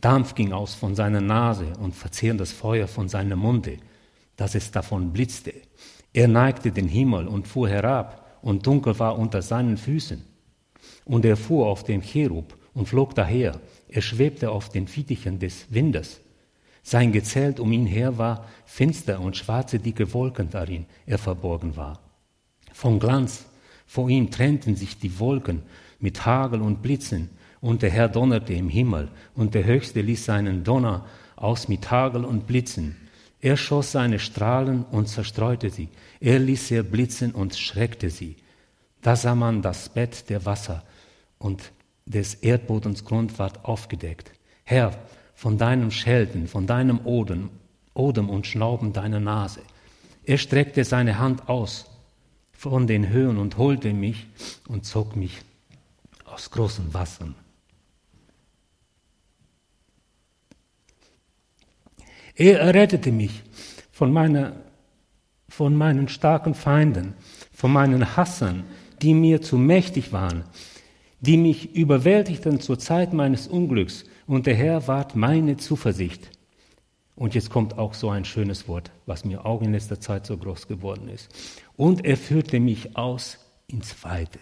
Dampf 0.01 0.35
ging 0.35 0.51
aus 0.51 0.73
von 0.73 0.95
seiner 0.95 1.21
Nase 1.21 1.73
und 1.79 1.95
verzehrendes 1.95 2.51
Feuer 2.51 2.87
von 2.87 3.09
seinem 3.09 3.39
Munde, 3.39 3.77
dass 4.35 4.55
es 4.55 4.71
davon 4.71 5.13
blitzte. 5.13 5.53
Er 6.13 6.27
neigte 6.27 6.71
den 6.71 6.87
Himmel 6.87 7.27
und 7.27 7.47
fuhr 7.47 7.69
herab, 7.69 8.39
und 8.41 8.67
dunkel 8.67 8.97
war 8.99 9.17
unter 9.17 9.41
seinen 9.41 9.77
Füßen. 9.77 10.23
Und 11.05 11.25
er 11.25 11.37
fuhr 11.37 11.67
auf 11.67 11.83
dem 11.83 12.01
Cherub 12.01 12.55
und 12.75 12.87
flog 12.87 13.15
daher. 13.15 13.59
Er 13.87 14.01
schwebte 14.01 14.51
auf 14.51 14.69
den 14.69 14.87
Fittichen 14.87 15.39
des 15.39 15.65
Windes. 15.73 16.21
Sein 16.83 17.11
Gezelt 17.11 17.59
um 17.59 17.71
ihn 17.71 17.87
her 17.87 18.19
war 18.19 18.45
finster 18.65 19.19
und 19.19 19.35
schwarze 19.35 19.79
dicke 19.79 20.13
Wolken 20.13 20.51
darin 20.51 20.85
er 21.07 21.17
verborgen 21.17 21.75
war. 21.75 22.04
Von 22.75 22.99
Glanz 22.99 23.45
vor 23.87 24.09
ihm 24.09 24.29
trennten 24.29 24.75
sich 24.75 24.99
die 24.99 25.17
Wolken 25.17 25.63
mit 26.01 26.25
Hagel 26.25 26.61
und 26.61 26.81
Blitzen, 26.81 27.29
und 27.61 27.81
der 27.81 27.89
Herr 27.89 28.09
donnerte 28.09 28.51
im 28.53 28.67
Himmel, 28.67 29.07
und 29.33 29.55
der 29.55 29.63
Höchste 29.63 30.01
ließ 30.01 30.25
seinen 30.25 30.65
Donner 30.65 31.05
aus 31.37 31.69
mit 31.69 31.89
Hagel 31.89 32.25
und 32.25 32.47
Blitzen. 32.47 32.97
Er 33.39 33.55
schoss 33.55 33.93
seine 33.93 34.19
Strahlen 34.19 34.83
und 34.91 35.07
zerstreute 35.07 35.69
sie. 35.69 35.87
Er 36.19 36.37
ließ 36.37 36.67
sie 36.67 36.83
blitzen 36.83 37.31
und 37.31 37.55
schreckte 37.55 38.09
sie. 38.09 38.35
Da 39.01 39.15
sah 39.15 39.35
man 39.35 39.61
das 39.61 39.87
Bett 39.87 40.29
der 40.29 40.45
Wasser 40.45 40.83
und 41.39 41.71
des 42.05 42.33
Erdbodens 42.33 43.05
Grund 43.05 43.39
ward 43.39 43.63
aufgedeckt. 43.63 44.33
Herr, 44.65 44.91
von 45.33 45.57
deinem 45.57 45.91
Schelten, 45.91 46.47
von 46.47 46.67
deinem 46.67 47.05
Odem, 47.05 47.51
Odem 47.93 48.29
und 48.29 48.45
Schnauben 48.45 48.91
deiner 48.91 49.21
Nase. 49.21 49.61
Er 50.25 50.37
streckte 50.37 50.83
seine 50.83 51.19
Hand 51.19 51.47
aus 51.47 51.94
von 52.55 52.87
den 52.87 53.09
Höhen 53.09 53.37
und 53.37 53.57
holte 53.57 53.93
mich 53.93 54.27
und 54.67 54.85
zog 54.85 55.15
mich 55.15 55.41
aus 56.25 56.49
großen 56.49 56.93
Wassern. 56.93 57.35
Er 62.35 62.59
errettete 62.59 63.11
mich 63.11 63.43
von, 63.91 64.11
meiner, 64.11 64.53
von 65.47 65.75
meinen 65.75 66.07
starken 66.09 66.53
Feinden, 66.53 67.13
von 67.53 67.71
meinen 67.71 68.17
Hassern, 68.17 68.65
die 69.01 69.13
mir 69.13 69.41
zu 69.41 69.57
mächtig 69.57 70.11
waren, 70.11 70.43
die 71.21 71.37
mich 71.37 71.75
überwältigten 71.75 72.59
zur 72.59 72.77
Zeit 72.79 73.13
meines 73.13 73.47
Unglücks, 73.47 74.05
und 74.27 74.47
der 74.47 74.55
Herr 74.55 74.87
ward 74.87 75.15
meine 75.15 75.55
Zuversicht. 75.57 76.31
Und 77.15 77.35
jetzt 77.35 77.49
kommt 77.49 77.77
auch 77.77 77.93
so 77.93 78.09
ein 78.09 78.25
schönes 78.25 78.67
Wort, 78.67 78.91
was 79.05 79.23
mir 79.23 79.45
auch 79.45 79.61
in 79.61 79.71
letzter 79.71 79.99
Zeit 79.99 80.25
so 80.25 80.35
groß 80.35 80.67
geworden 80.67 81.07
ist. 81.07 81.29
Und 81.77 82.05
er 82.05 82.17
führte 82.17 82.59
mich 82.59 82.95
aus 82.95 83.37
ins 83.67 84.03
Weite. 84.03 84.39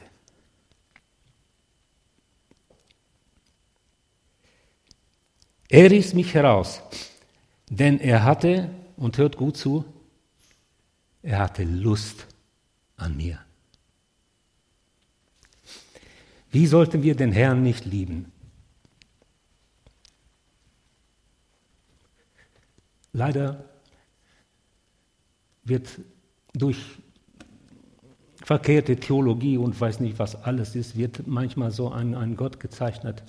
Er 5.70 5.90
riss 5.90 6.14
mich 6.14 6.34
heraus 6.34 6.82
denn 7.78 8.00
er 8.00 8.24
hatte, 8.24 8.70
und 8.96 9.18
hört 9.18 9.38
gut 9.38 9.58
zu, 9.58 9.84
er 11.24 11.40
hatte 11.40 11.64
Lust 11.64 12.28
an 12.96 13.18
mir. 13.18 13.44
Wie 16.52 16.68
sollten 16.68 17.02
wir 17.02 17.16
den 17.16 17.32
Herrn 17.32 17.64
nicht 17.64 17.86
lieben? 17.86 18.32
Leider 23.12 23.68
wird 25.64 26.00
durch 26.54 26.78
verkehrte 28.44 28.98
Theologie 28.98 29.58
und 29.58 29.80
weiß 29.80 30.02
nicht 30.02 30.20
was 30.20 30.36
alles 30.36 30.76
ist, 30.76 30.98
wird 30.98 31.28
manchmal 31.28 31.72
so 31.72 31.90
ein, 31.92 32.14
ein 32.14 32.36
Gott 32.36 32.60
gezeichnet, 32.60 33.24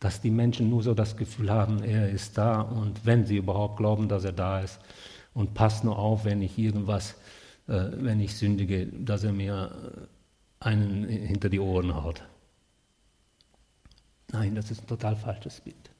dass 0.00 0.20
die 0.20 0.30
Menschen 0.30 0.70
nur 0.70 0.82
so 0.82 0.94
das 0.94 1.16
Gefühl 1.16 1.50
haben, 1.50 1.82
er 1.82 2.08
ist 2.08 2.38
da 2.38 2.60
und 2.60 3.04
wenn 3.04 3.26
sie 3.26 3.36
überhaupt 3.36 3.76
glauben, 3.76 4.08
dass 4.08 4.24
er 4.24 4.32
da 4.32 4.60
ist 4.60 4.78
und 5.34 5.54
passt 5.54 5.82
nur 5.82 5.98
auf, 5.98 6.24
wenn 6.24 6.40
ich 6.40 6.56
irgendwas, 6.56 7.16
äh, 7.66 7.86
wenn 7.96 8.20
ich 8.20 8.36
sündige, 8.36 8.86
dass 8.86 9.24
er 9.24 9.32
mir 9.32 10.08
einen 10.60 11.08
hinter 11.08 11.48
die 11.48 11.60
Ohren 11.60 11.94
haut. 11.94 12.22
Nein, 14.30 14.54
das 14.54 14.70
ist 14.70 14.82
ein 14.82 14.86
total 14.86 15.16
falsches 15.16 15.60
Bild. 15.60 15.90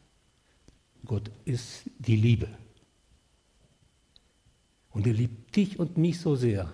Gott 1.04 1.30
ist 1.44 1.90
die 1.99 2.16
Liebe. 2.16 2.49
Und 4.90 5.06
er 5.06 5.12
liebt 5.12 5.54
dich 5.56 5.78
und 5.78 5.99
mich 5.99 6.20
so 6.20 6.37
sehr, 6.37 6.73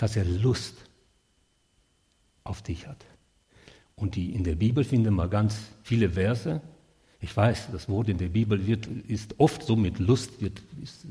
dass 0.00 0.16
er 0.16 0.24
Lust 0.24 0.76
auf 2.42 2.62
dich 2.62 2.86
hat. 2.86 3.04
Und 3.96 4.16
die, 4.16 4.32
in 4.32 4.44
der 4.44 4.54
Bibel 4.54 4.82
finden 4.82 5.14
wir 5.14 5.28
ganz 5.28 5.56
viele 5.82 6.10
Verse. 6.10 6.62
Ich 7.20 7.36
weiß, 7.36 7.68
das 7.70 7.86
Wort 7.90 8.08
in 8.08 8.16
der 8.16 8.30
Bibel 8.30 8.66
wird, 8.66 8.86
ist 8.86 9.38
oft 9.38 9.62
so 9.62 9.76
mit 9.76 9.98
Lust, 9.98 10.40
wird, 10.40 10.62
ist, 10.82 11.04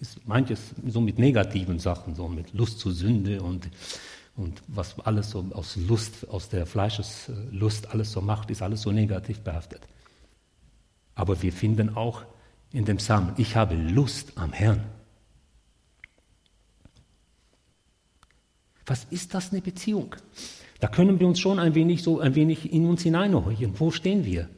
ist 0.00 0.26
manches 0.26 0.60
so 0.86 1.00
mit 1.00 1.18
negativen 1.18 1.78
Sachen, 1.78 2.14
so 2.14 2.28
mit 2.28 2.52
Lust 2.52 2.78
zur 2.78 2.92
Sünde 2.92 3.40
und, 3.40 3.70
und 4.36 4.62
was 4.66 5.00
alles 5.00 5.30
so 5.30 5.46
aus 5.52 5.76
Lust, 5.76 6.28
aus 6.28 6.50
der 6.50 6.66
Fleischeslust 6.66 7.90
alles 7.90 8.12
so 8.12 8.20
macht, 8.20 8.50
ist 8.50 8.60
alles 8.60 8.82
so 8.82 8.92
negativ 8.92 9.40
behaftet. 9.40 9.80
Aber 11.14 11.40
wir 11.40 11.54
finden 11.54 11.96
auch 11.96 12.22
in 12.70 12.84
dem 12.84 12.98
Psalm, 12.98 13.32
ich 13.38 13.56
habe 13.56 13.76
Lust 13.76 14.32
am 14.36 14.52
Herrn. 14.52 14.84
Was 18.86 19.04
ist 19.10 19.34
das 19.34 19.52
eine 19.52 19.62
Beziehung? 19.62 20.14
Da 20.80 20.88
können 20.88 21.18
wir 21.18 21.26
uns 21.26 21.40
schon 21.40 21.58
ein 21.58 21.74
wenig 21.74 22.02
so 22.02 22.20
ein 22.20 22.34
wenig 22.34 22.72
in 22.72 22.86
uns 22.86 23.02
hineinhorchen. 23.02 23.78
Wo 23.78 23.90
stehen 23.90 24.24
wir? 24.24 24.48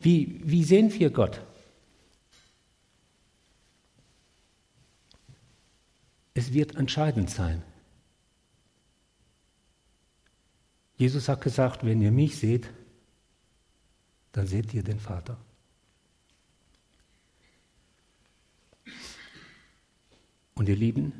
Wie, 0.00 0.40
wie 0.42 0.64
sehen 0.64 0.92
wir 0.92 1.10
Gott? 1.10 1.40
Es 6.34 6.52
wird 6.52 6.74
entscheidend 6.74 7.30
sein. 7.30 7.62
Jesus 10.96 11.28
hat 11.28 11.40
gesagt, 11.40 11.84
wenn 11.84 12.00
ihr 12.00 12.10
mich 12.10 12.36
seht, 12.36 12.70
dann 14.32 14.46
seht 14.46 14.72
ihr 14.72 14.82
den 14.82 14.98
Vater. 14.98 15.36
Und 20.54 20.68
ihr 20.68 20.76
Lieben, 20.76 21.12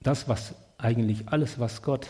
das, 0.00 0.28
was 0.28 0.54
eigentlich 0.84 1.28
alles, 1.28 1.58
was 1.58 1.82
Gott 1.82 2.08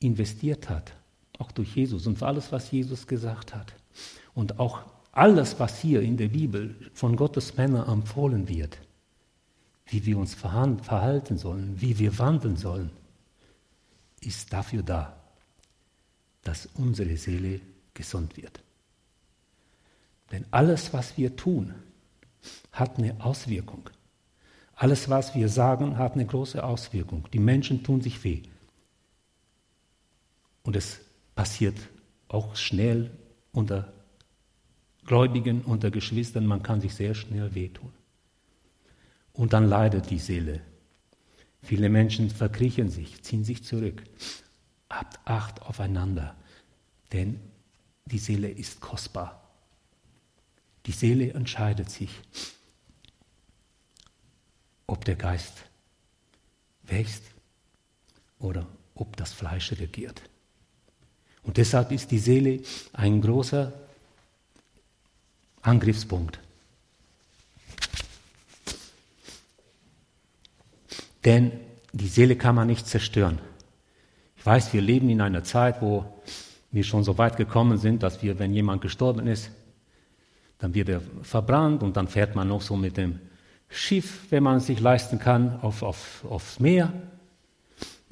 investiert 0.00 0.68
hat, 0.68 0.92
auch 1.38 1.50
durch 1.52 1.74
Jesus 1.74 2.06
und 2.06 2.18
für 2.18 2.26
alles, 2.26 2.52
was 2.52 2.70
Jesus 2.70 3.06
gesagt 3.06 3.54
hat 3.54 3.74
und 4.34 4.58
auch 4.58 4.82
alles, 5.12 5.58
was 5.58 5.80
hier 5.80 6.02
in 6.02 6.16
der 6.16 6.28
Bibel 6.28 6.76
von 6.92 7.16
Gottes 7.16 7.56
Männern 7.56 7.88
empfohlen 7.88 8.48
wird, 8.48 8.78
wie 9.86 10.04
wir 10.06 10.18
uns 10.18 10.34
verhalten 10.34 11.38
sollen, 11.38 11.80
wie 11.80 11.98
wir 11.98 12.18
wandeln 12.18 12.56
sollen, 12.56 12.90
ist 14.20 14.52
dafür 14.52 14.82
da, 14.82 15.16
dass 16.42 16.68
unsere 16.74 17.16
Seele 17.16 17.60
gesund 17.94 18.36
wird. 18.36 18.60
Denn 20.30 20.44
alles, 20.50 20.92
was 20.92 21.16
wir 21.16 21.34
tun, 21.34 21.74
hat 22.72 22.98
eine 22.98 23.22
Auswirkung. 23.24 23.90
Alles, 24.80 25.10
was 25.10 25.34
wir 25.34 25.50
sagen, 25.50 25.98
hat 25.98 26.14
eine 26.14 26.24
große 26.24 26.64
Auswirkung. 26.64 27.28
Die 27.34 27.38
Menschen 27.38 27.82
tun 27.82 28.00
sich 28.00 28.24
weh. 28.24 28.40
Und 30.62 30.74
es 30.74 31.00
passiert 31.34 31.76
auch 32.28 32.56
schnell 32.56 33.10
unter 33.52 33.92
Gläubigen, 35.04 35.60
unter 35.60 35.90
Geschwistern, 35.90 36.46
man 36.46 36.62
kann 36.62 36.80
sich 36.80 36.94
sehr 36.94 37.14
schnell 37.14 37.54
wehtun. 37.54 37.92
Und 39.34 39.52
dann 39.52 39.68
leidet 39.68 40.08
die 40.08 40.18
Seele. 40.18 40.62
Viele 41.60 41.90
Menschen 41.90 42.30
verkriechen 42.30 42.88
sich, 42.88 43.22
ziehen 43.22 43.44
sich 43.44 43.62
zurück. 43.62 44.02
Habt 44.88 45.20
Acht 45.26 45.60
aufeinander, 45.60 46.36
denn 47.12 47.38
die 48.06 48.18
Seele 48.18 48.48
ist 48.48 48.80
kostbar. 48.80 49.46
Die 50.86 50.92
Seele 50.92 51.34
entscheidet 51.34 51.90
sich, 51.90 52.22
ob 54.90 55.04
der 55.04 55.14
Geist 55.14 55.52
wächst 56.82 57.22
oder 58.40 58.66
ob 58.96 59.16
das 59.16 59.32
Fleisch 59.32 59.70
regiert. 59.72 60.20
Und 61.44 61.58
deshalb 61.58 61.92
ist 61.92 62.10
die 62.10 62.18
Seele 62.18 62.60
ein 62.92 63.20
großer 63.22 63.72
Angriffspunkt. 65.62 66.40
Denn 71.24 71.52
die 71.92 72.08
Seele 72.08 72.34
kann 72.34 72.56
man 72.56 72.66
nicht 72.66 72.88
zerstören. 72.88 73.38
Ich 74.36 74.44
weiß, 74.44 74.72
wir 74.72 74.82
leben 74.82 75.08
in 75.08 75.20
einer 75.20 75.44
Zeit, 75.44 75.80
wo 75.80 76.04
wir 76.72 76.82
schon 76.82 77.04
so 77.04 77.16
weit 77.16 77.36
gekommen 77.36 77.78
sind, 77.78 78.02
dass 78.02 78.22
wir, 78.22 78.38
wenn 78.40 78.52
jemand 78.52 78.82
gestorben 78.82 79.28
ist, 79.28 79.52
dann 80.58 80.74
wird 80.74 80.88
er 80.88 81.00
verbrannt 81.22 81.82
und 81.84 81.96
dann 81.96 82.08
fährt 82.08 82.34
man 82.34 82.48
noch 82.48 82.62
so 82.62 82.76
mit 82.76 82.96
dem 82.96 83.20
Schiff, 83.70 84.30
wenn 84.30 84.42
man 84.42 84.56
es 84.56 84.66
sich 84.66 84.80
leisten 84.80 85.18
kann, 85.18 85.60
auf, 85.60 85.82
auf, 85.82 86.24
aufs 86.28 86.60
Meer 86.60 86.92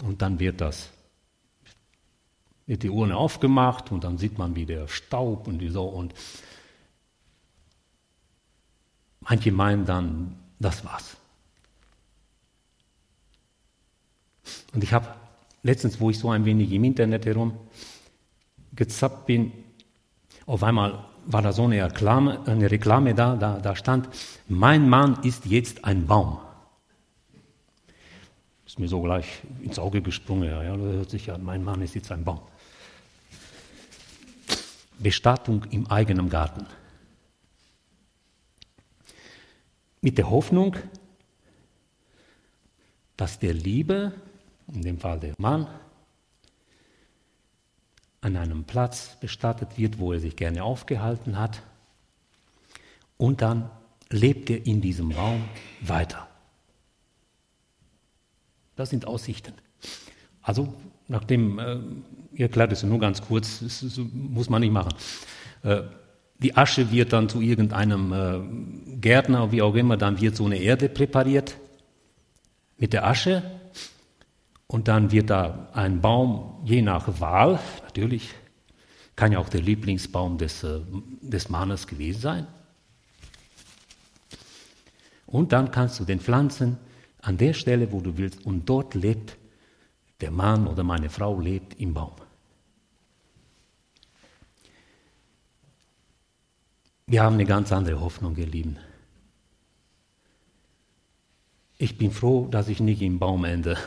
und 0.05 0.23
dann 0.23 0.39
wird 0.39 0.61
das 0.61 0.91
wird 2.69 2.83
die 2.83 2.91
Urne 2.91 3.17
aufgemacht 3.17 3.91
und 3.91 4.05
dann 4.05 4.19
sieht 4.19 4.37
man, 4.37 4.55
wie 4.55 4.67
der 4.67 4.89
Staub 4.89 5.49
und 5.49 5.67
so 5.71 5.85
und 5.85 6.13
manche 9.21 9.51
meinen 9.51 9.87
dann, 9.87 10.39
das 10.61 10.85
war's. 10.85 11.17
Und 14.75 14.85
ich 14.85 14.93
habe 14.93 15.15
letztens, 15.63 15.99
wo 15.99 16.11
ich 16.11 16.19
so 16.19 16.31
ein 16.31 16.45
wenig 16.45 16.71
im 16.71 16.85
Internet 16.85 17.25
herum 17.25 17.59
gezappt 18.75 19.25
bin, 19.25 19.51
auf 20.45 20.63
einmal 20.63 21.08
war 21.29 21.43
da 21.43 21.53
so 21.53 21.65
eine 21.65 21.85
Reklame, 21.85 22.41
eine 22.47 22.71
Reklame 22.71 23.15
da, 23.15 23.37
da, 23.37 23.59
da 23.59 23.77
stand, 23.77 24.09
mein 24.49 24.89
Mann 24.89 25.23
ist 25.23 25.45
jetzt 25.45 25.85
ein 25.85 26.07
Baum. 26.07 26.39
Ist 28.67 28.79
mir 28.79 28.89
so 28.89 29.03
gleich 29.03 29.43
ins 29.63 29.79
Auge 29.79 30.01
gesprungen, 30.01 30.49
ja, 30.49 30.63
ja, 30.63 30.75
hört 30.75 31.11
sich 31.11 31.31
an, 31.31 31.45
mein 31.45 31.63
Mann 31.63 31.83
ist 31.83 31.95
jetzt 31.95 32.11
ein 32.11 32.25
Baum. 32.25 32.41
Bestattung 34.99 35.65
im 35.71 35.87
eigenen 35.91 36.31
Garten. 36.31 36.67
Mit 40.01 40.17
der 40.17 40.31
Hoffnung, 40.31 40.77
dass 43.19 43.39
der 43.39 43.53
Liebe, 43.53 44.13
in 44.73 44.81
dem 44.81 44.99
Fall 44.99 45.21
der 45.21 45.35
Mann, 45.37 45.67
an 48.21 48.37
einem 48.37 48.65
Platz 48.65 49.17
bestattet 49.21 49.79
wird, 49.79 49.99
wo 49.99 50.13
er 50.13 50.21
sich 50.21 50.37
gerne 50.37 50.65
aufgehalten 50.65 51.39
hat. 51.39 51.63
Und 53.17 53.43
dann 53.43 53.71
lebt 54.11 54.51
er 54.51 54.67
in 54.67 54.81
diesem 54.81 55.11
Baum 55.11 55.45
weiter. 55.81 56.27
Das 58.77 58.91
sind 58.91 59.07
Aussichten. 59.07 59.55
Also 60.43 60.73
nachdem, 61.09 61.59
äh, 61.59 61.79
ihr 62.33 62.47
erklärt 62.47 62.73
es 62.73 62.83
nur 62.83 62.99
ganz 62.99 63.21
kurz, 63.23 63.61
das, 63.61 63.81
das 63.81 63.99
muss 64.13 64.49
man 64.49 64.61
nicht 64.61 64.73
machen. 64.73 64.95
Äh, 65.63 65.83
die 66.39 66.57
Asche 66.57 66.91
wird 66.93 67.13
dann 67.13 67.29
zu 67.29 67.41
irgendeinem 67.41 68.13
äh, 68.13 68.97
Gärtner, 69.01 69.51
wie 69.51 69.63
auch 69.63 69.75
immer, 69.75 69.97
dann 69.97 70.21
wird 70.21 70.37
so 70.37 70.47
eine 70.47 70.57
Erde 70.57 70.89
präpariert 70.89 71.57
mit 72.77 72.93
der 72.93 73.07
Asche 73.07 73.43
und 74.69 74.87
dann 74.87 75.11
wird 75.11 75.31
da 75.31 75.71
ein 75.73 76.01
Baum, 76.01 76.61
je 76.65 76.83
nach 76.83 77.21
Wahl, 77.21 77.59
natürlich, 77.83 78.35
kann 79.17 79.33
ja 79.33 79.39
auch 79.39 79.49
der 79.49 79.63
Lieblingsbaum 79.63 80.39
des, 80.39 80.63
äh, 80.63 80.81
des 81.21 81.49
Mannes 81.49 81.87
gewesen 81.87 82.21
sein. 82.21 82.47
Und 85.27 85.53
dann 85.53 85.71
kannst 85.71 85.99
du 85.99 86.05
den 86.05 86.21
pflanzen 86.21 86.79
an 87.21 87.37
der 87.37 87.53
Stelle, 87.55 87.91
wo 87.93 88.01
du 88.01 88.17
willst, 88.17 88.47
und 88.47 88.69
dort 88.69 88.95
lebt 88.95 89.37
der 90.21 90.31
Mann 90.31 90.67
oder 90.67 90.85
meine 90.85 91.11
Frau 91.11 91.41
lebt 91.41 91.81
im 91.81 91.95
Baum. 91.95 92.13
Wir 97.07 97.23
haben 97.23 97.35
eine 97.35 97.47
ganz 97.47 97.73
andere 97.73 98.01
Hoffnung, 98.01 98.37
ihr 98.37 98.47
Lieben. 98.47 98.77
Ich 101.79 101.97
bin 101.97 102.11
froh, 102.11 102.49
dass 102.51 102.69
ich 102.69 102.81
nicht 102.81 103.01
im 103.01 103.19
Baum 103.19 103.45
ende. 103.45 103.79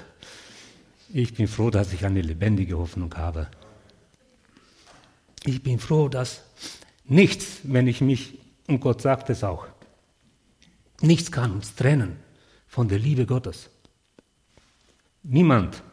Ich 1.14 1.34
bin 1.34 1.48
froh, 1.48 1.70
dass 1.70 1.92
ich 1.92 2.06
eine 2.06 2.22
lebendige 2.22 2.78
Hoffnung 2.78 3.14
habe. 3.16 3.50
Ich 5.46 5.62
bin 5.62 5.80
froh, 5.80 6.08
dass 6.08 6.44
nichts, 7.04 7.60
wenn 7.64 7.88
ich 7.88 8.00
mich, 8.02 8.40
und 8.68 8.80
Gott 8.80 9.02
sagt 9.02 9.30
es 9.30 9.44
auch, 9.44 9.68
nichts 11.02 11.32
kann 11.32 11.52
uns 11.52 11.76
trennen 11.76 12.18
von 12.68 12.88
der 12.88 13.00
Liebe 13.00 13.26
Gottes. 13.26 13.70
Niemand 15.24 15.84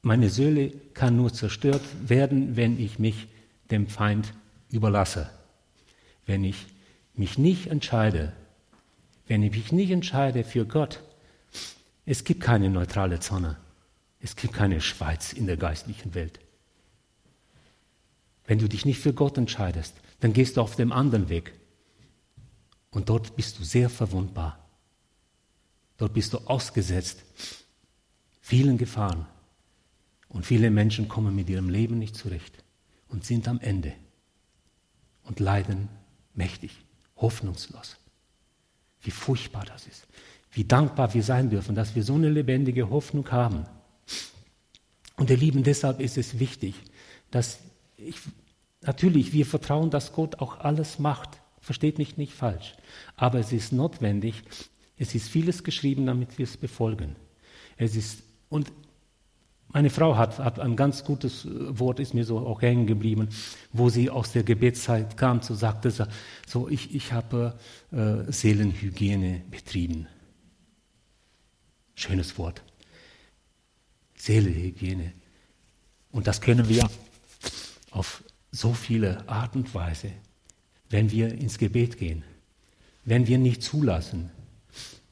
meine 0.00 0.28
Seele 0.28 0.70
kann 0.92 1.16
nur 1.16 1.32
zerstört 1.32 1.82
werden, 2.06 2.56
wenn 2.56 2.78
ich 2.78 2.98
mich 2.98 3.26
dem 3.70 3.86
Feind 3.86 4.34
überlasse. 4.70 5.30
Wenn 6.26 6.44
ich 6.44 6.66
mich 7.14 7.38
nicht 7.38 7.68
entscheide, 7.68 8.32
wenn 9.26 9.42
ich 9.42 9.52
mich 9.52 9.72
nicht 9.72 9.90
entscheide 9.90 10.44
für 10.44 10.66
Gott. 10.66 11.02
Es 12.06 12.24
gibt 12.24 12.42
keine 12.42 12.70
neutrale 12.70 13.20
Zone. 13.20 13.56
Es 14.20 14.36
gibt 14.36 14.54
keine 14.54 14.80
Schweiz 14.80 15.32
in 15.32 15.46
der 15.46 15.56
geistlichen 15.56 16.14
Welt. 16.14 16.40
Wenn 18.46 18.58
du 18.58 18.68
dich 18.68 18.84
nicht 18.84 18.98
für 18.98 19.14
Gott 19.14 19.38
entscheidest, 19.38 19.94
dann 20.20 20.32
gehst 20.32 20.56
du 20.56 20.60
auf 20.60 20.76
dem 20.76 20.92
anderen 20.92 21.28
Weg. 21.28 21.52
Und 22.90 23.08
dort 23.08 23.36
bist 23.36 23.58
du 23.58 23.64
sehr 23.64 23.90
verwundbar. 23.90 24.58
Dort 25.96 26.12
bist 26.12 26.32
du 26.32 26.38
ausgesetzt 26.38 27.22
vielen 28.40 28.76
Gefahren. 28.76 29.26
Und 30.28 30.44
viele 30.44 30.70
Menschen 30.70 31.08
kommen 31.08 31.34
mit 31.34 31.48
ihrem 31.48 31.70
Leben 31.70 31.98
nicht 31.98 32.16
zurecht 32.16 32.62
und 33.08 33.24
sind 33.24 33.48
am 33.48 33.60
Ende 33.60 33.94
und 35.22 35.40
leiden 35.40 35.88
mächtig, 36.34 36.84
hoffnungslos. 37.16 37.96
Wie 39.00 39.10
furchtbar 39.10 39.64
das 39.64 39.86
ist. 39.86 40.06
Wie 40.54 40.64
dankbar 40.64 41.12
wir 41.14 41.22
sein 41.22 41.50
dürfen, 41.50 41.74
dass 41.74 41.94
wir 41.94 42.04
so 42.04 42.14
eine 42.14 42.30
lebendige 42.30 42.88
Hoffnung 42.88 43.30
haben. 43.30 43.66
Und 45.16 45.30
ihr 45.30 45.36
Lieben, 45.36 45.64
deshalb 45.64 46.00
ist 46.00 46.16
es 46.16 46.38
wichtig, 46.38 46.74
dass 47.30 47.58
ich, 47.96 48.16
natürlich, 48.80 49.32
wir 49.32 49.46
vertrauen, 49.46 49.90
dass 49.90 50.12
Gott 50.12 50.38
auch 50.38 50.60
alles 50.60 50.98
macht. 50.98 51.40
Versteht 51.60 51.98
mich 51.98 52.16
nicht 52.16 52.32
falsch. 52.32 52.74
Aber 53.16 53.38
es 53.40 53.52
ist 53.52 53.72
notwendig, 53.72 54.42
es 54.96 55.14
ist 55.14 55.28
vieles 55.28 55.64
geschrieben, 55.64 56.06
damit 56.06 56.38
wir 56.38 56.44
es 56.44 56.56
befolgen. 56.56 57.16
Es 57.76 57.96
ist, 57.96 58.22
und 58.48 58.70
meine 59.68 59.90
Frau 59.90 60.16
hat, 60.16 60.38
hat 60.38 60.60
ein 60.60 60.76
ganz 60.76 61.04
gutes 61.04 61.46
äh, 61.46 61.78
Wort, 61.80 61.98
ist 61.98 62.14
mir 62.14 62.24
so 62.24 62.38
auch 62.38 62.62
hängen 62.62 62.86
geblieben, 62.86 63.28
wo 63.72 63.88
sie 63.88 64.08
aus 64.08 64.30
der 64.30 64.44
Gebetszeit 64.44 65.16
kam, 65.16 65.42
so 65.42 65.56
sagte 65.56 65.90
sie, 65.90 66.06
so 66.46 66.68
ich, 66.68 66.94
ich 66.94 67.12
habe 67.12 67.58
äh, 67.90 68.30
Seelenhygiene 68.30 69.42
betrieben. 69.50 70.06
Schönes 71.94 72.36
Wort. 72.38 72.62
Seelenhygiene. 74.16 75.12
Und 76.10 76.26
das 76.26 76.40
können 76.40 76.68
wir 76.68 76.88
auf 77.90 78.22
so 78.50 78.72
viele 78.72 79.28
Art 79.28 79.56
und 79.56 79.74
Weise, 79.74 80.10
wenn 80.90 81.10
wir 81.10 81.32
ins 81.32 81.58
Gebet 81.58 81.98
gehen, 81.98 82.22
wenn 83.04 83.26
wir 83.26 83.38
nicht 83.38 83.62
zulassen, 83.62 84.30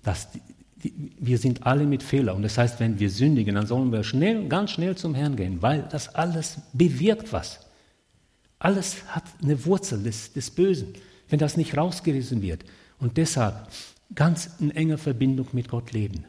dass 0.03 0.31
die, 0.31 0.41
die, 0.77 1.13
wir 1.19 1.39
sind 1.39 1.67
alle 1.67 1.85
mit 1.85 2.03
Fehler. 2.03 2.35
Und 2.35 2.43
das 2.43 2.57
heißt, 2.57 2.81
wenn 2.81 2.99
wir 2.99 3.11
sündigen, 3.11 3.55
dann 3.55 3.67
sollen 3.67 3.93
wir 3.93 4.05
schnell, 4.05 4.49
ganz 4.49 4.71
schnell 4.71 4.97
zum 4.97 5.15
Herrn 5.15 5.37
gehen, 5.37 5.61
weil 5.61 5.83
das 5.91 6.15
alles 6.15 6.59
bewirkt 6.73 7.33
was. 7.33 7.61
Alles 8.59 9.05
hat 9.09 9.25
eine 9.43 9.65
Wurzel 9.65 10.03
des, 10.03 10.33
des 10.33 10.51
Bösen, 10.51 10.95
wenn 11.29 11.41
das 11.41 11.57
nicht 11.57 11.77
rausgerissen 11.77 12.43
wird. 12.43 12.65
Und 12.99 13.17
deshalb 13.17 13.69
ganz 14.15 14.51
in 14.61 14.71
enger 14.71 14.99
Verbindung 14.99 15.49
mit 15.53 15.69
Gott 15.69 15.93
leben. 15.93 16.25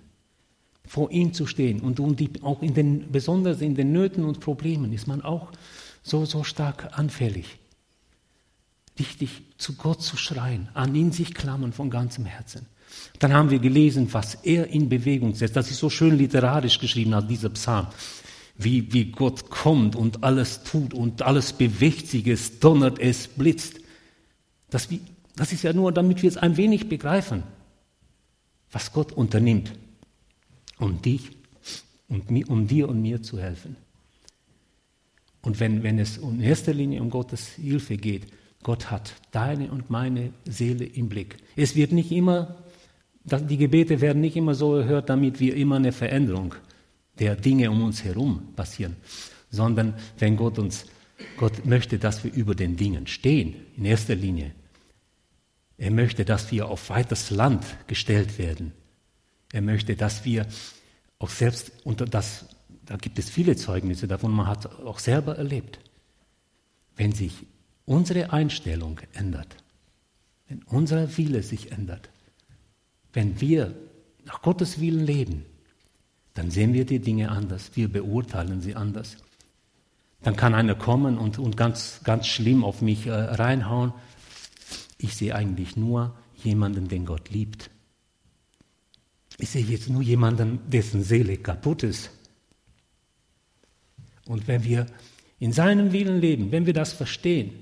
Vor 0.85 1.11
ihm 1.11 1.33
zu 1.33 1.47
stehen 1.47 1.79
und, 1.79 1.99
und 1.99 2.19
die, 2.19 2.29
auch 2.41 2.61
in 2.61 2.73
den, 2.73 3.11
besonders 3.11 3.61
in 3.61 3.75
den 3.75 3.91
Nöten 3.91 4.25
und 4.25 4.39
Problemen 4.39 4.91
ist 4.93 5.07
man 5.07 5.21
auch 5.21 5.51
so, 6.03 6.25
so 6.25 6.43
stark 6.43 6.97
anfällig. 6.97 7.57
Wichtig, 8.95 9.43
zu 9.57 9.75
Gott 9.75 10.01
zu 10.01 10.17
schreien, 10.17 10.69
an 10.73 10.93
ihn 10.93 11.11
sich 11.11 11.33
klammern 11.33 11.73
von 11.73 11.89
ganzem 11.89 12.25
Herzen. 12.25 12.67
Dann 13.19 13.33
haben 13.33 13.49
wir 13.49 13.59
gelesen, 13.59 14.07
was 14.11 14.35
er 14.35 14.67
in 14.67 14.89
Bewegung 14.89 15.33
setzt. 15.33 15.55
Das 15.55 15.71
ist 15.71 15.79
so 15.79 15.89
schön 15.89 16.17
literarisch 16.17 16.79
geschrieben, 16.79 17.13
als 17.13 17.27
dieser 17.27 17.49
Psalm. 17.49 17.87
Wie, 18.55 18.93
wie 18.93 19.05
Gott 19.05 19.49
kommt 19.49 19.95
und 19.95 20.23
alles 20.23 20.63
tut 20.63 20.93
und 20.93 21.23
alles 21.23 21.53
bewegt 21.53 22.07
sich, 22.07 22.27
es 22.27 22.59
donnert, 22.59 22.99
es 22.99 23.27
blitzt. 23.27 23.79
Das, 24.69 24.91
wie, 24.91 25.01
das 25.35 25.53
ist 25.53 25.63
ja 25.63 25.73
nur, 25.73 25.91
damit 25.91 26.21
wir 26.21 26.29
es 26.29 26.37
ein 26.37 26.55
wenig 26.57 26.87
begreifen, 26.87 27.43
was 28.71 28.93
Gott 28.93 29.11
unternimmt, 29.11 29.73
um 30.83 31.01
dich, 31.01 31.31
um, 32.07 32.21
um 32.47 32.67
dir 32.67 32.89
und 32.89 33.01
mir 33.01 33.21
zu 33.21 33.39
helfen. 33.39 33.75
Und 35.41 35.59
wenn, 35.59 35.83
wenn 35.83 35.99
es 35.99 36.17
in 36.17 36.41
erster 36.41 36.73
Linie 36.73 37.01
um 37.01 37.09
Gottes 37.09 37.49
Hilfe 37.49 37.97
geht, 37.97 38.27
Gott 38.63 38.91
hat 38.91 39.13
deine 39.31 39.71
und 39.71 39.89
meine 39.89 40.31
Seele 40.45 40.85
im 40.85 41.09
Blick. 41.09 41.37
Es 41.55 41.75
wird 41.75 41.91
nicht 41.91 42.11
immer, 42.11 42.55
die 43.25 43.57
Gebete 43.57 43.99
werden 43.99 44.21
nicht 44.21 44.37
immer 44.37 44.55
so 44.55 44.75
erhört, 44.75 45.09
damit 45.09 45.39
wir 45.39 45.55
immer 45.55 45.75
eine 45.75 45.91
Veränderung 45.91 46.55
der 47.19 47.35
Dinge 47.35 47.69
um 47.69 47.83
uns 47.83 48.03
herum 48.03 48.53
passieren, 48.55 48.95
sondern 49.49 49.93
wenn 50.17 50.37
Gott 50.37 50.57
uns, 50.59 50.85
Gott 51.37 51.65
möchte, 51.65 51.99
dass 51.99 52.23
wir 52.23 52.33
über 52.33 52.55
den 52.55 52.77
Dingen 52.77 53.05
stehen, 53.07 53.55
in 53.77 53.85
erster 53.85 54.15
Linie. 54.15 54.51
Er 55.77 55.91
möchte, 55.91 56.23
dass 56.23 56.51
wir 56.51 56.69
auf 56.69 56.89
weites 56.89 57.29
Land 57.31 57.65
gestellt 57.87 58.37
werden. 58.39 58.71
Er 59.53 59.61
möchte, 59.61 59.95
dass 59.95 60.25
wir 60.25 60.45
auch 61.19 61.29
selbst 61.29 61.71
unter 61.85 62.05
das 62.05 62.45
da 62.85 62.97
gibt 62.97 63.19
es 63.19 63.29
viele 63.29 63.55
Zeugnisse 63.55 64.07
davon, 64.07 64.31
man 64.31 64.47
hat 64.47 64.65
auch 64.81 64.99
selber 64.99 65.37
erlebt. 65.37 65.79
Wenn 66.95 67.11
sich 67.11 67.45
unsere 67.85 68.31
Einstellung 68.31 68.99
ändert, 69.13 69.55
wenn 70.47 70.63
unser 70.63 71.17
Wille 71.17 71.43
sich 71.43 71.71
ändert, 71.71 72.09
wenn 73.13 73.39
wir 73.39 73.73
nach 74.25 74.41
Gottes 74.41 74.79
Willen 74.79 75.05
leben, 75.05 75.45
dann 76.33 76.51
sehen 76.51 76.73
wir 76.73 76.85
die 76.85 76.99
Dinge 76.99 77.29
anders, 77.29 77.71
wir 77.75 77.87
beurteilen 77.87 78.61
sie 78.61 78.75
anders. 78.75 79.17
Dann 80.23 80.35
kann 80.35 80.55
einer 80.55 80.75
kommen 80.75 81.17
und, 81.17 81.37
und 81.37 81.57
ganz, 81.57 82.01
ganz 82.03 82.27
schlimm 82.27 82.63
auf 82.63 82.81
mich 82.81 83.07
äh, 83.07 83.11
reinhauen. 83.11 83.93
Ich 84.97 85.15
sehe 85.15 85.35
eigentlich 85.35 85.75
nur 85.75 86.15
jemanden, 86.35 86.87
den 86.87 87.05
Gott 87.05 87.29
liebt. 87.29 87.69
Ich 89.37 89.49
sehe 89.49 89.65
jetzt 89.65 89.89
nur 89.89 90.01
jemanden, 90.01 90.59
dessen 90.69 91.03
Seele 91.03 91.37
kaputt 91.37 91.83
ist. 91.83 92.11
Und 94.25 94.47
wenn 94.47 94.63
wir 94.63 94.85
in 95.39 95.51
seinem 95.51 95.91
Willen 95.91 96.21
leben, 96.21 96.51
wenn 96.51 96.65
wir 96.65 96.73
das 96.73 96.93
verstehen, 96.93 97.53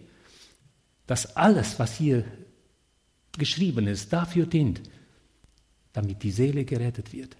dass 1.07 1.36
alles, 1.36 1.79
was 1.79 1.97
hier 1.97 2.25
geschrieben 3.38 3.88
ist, 3.88 4.13
dafür 4.13 4.45
dient, 4.45 4.81
damit 5.93 6.21
die 6.23 6.31
Seele 6.31 6.63
gerettet 6.65 7.12
wird. 7.12 7.36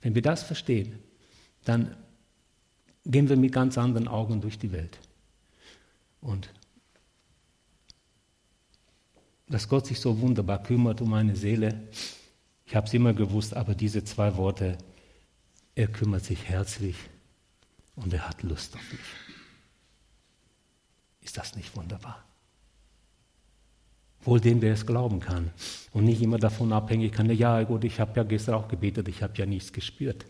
Wenn 0.00 0.14
wir 0.14 0.22
das 0.22 0.42
verstehen, 0.42 0.98
dann 1.64 1.96
gehen 3.04 3.28
wir 3.28 3.36
mit 3.36 3.52
ganz 3.52 3.78
anderen 3.78 4.08
Augen 4.08 4.40
durch 4.40 4.58
die 4.58 4.72
Welt. 4.72 4.98
Und 6.20 6.52
dass 9.48 9.68
Gott 9.68 9.86
sich 9.86 10.00
so 10.00 10.20
wunderbar 10.20 10.62
kümmert 10.62 11.00
um 11.00 11.10
meine 11.10 11.36
Seele, 11.36 11.88
ich 12.72 12.76
habe 12.76 12.86
es 12.86 12.94
immer 12.94 13.12
gewusst, 13.12 13.54
aber 13.54 13.74
diese 13.74 14.02
zwei 14.02 14.34
Worte, 14.38 14.78
er 15.74 15.88
kümmert 15.88 16.24
sich 16.24 16.48
herzlich 16.48 16.96
und 17.96 18.14
er 18.14 18.26
hat 18.26 18.42
Lust 18.42 18.74
auf 18.74 18.80
mich. 18.90 19.00
Ist 21.20 21.36
das 21.36 21.54
nicht 21.54 21.76
wunderbar? 21.76 22.24
Wohl 24.22 24.40
dem, 24.40 24.62
der 24.62 24.72
es 24.72 24.86
glauben 24.86 25.20
kann 25.20 25.50
und 25.92 26.04
nicht 26.04 26.22
immer 26.22 26.38
davon 26.38 26.72
abhängig 26.72 27.12
kann, 27.12 27.28
ja 27.28 27.62
gut, 27.64 27.84
ich 27.84 28.00
habe 28.00 28.16
ja 28.16 28.22
gestern 28.22 28.54
auch 28.54 28.68
gebetet, 28.68 29.06
ich 29.06 29.22
habe 29.22 29.34
ja 29.36 29.44
nichts 29.44 29.74
gespürt. 29.74 30.24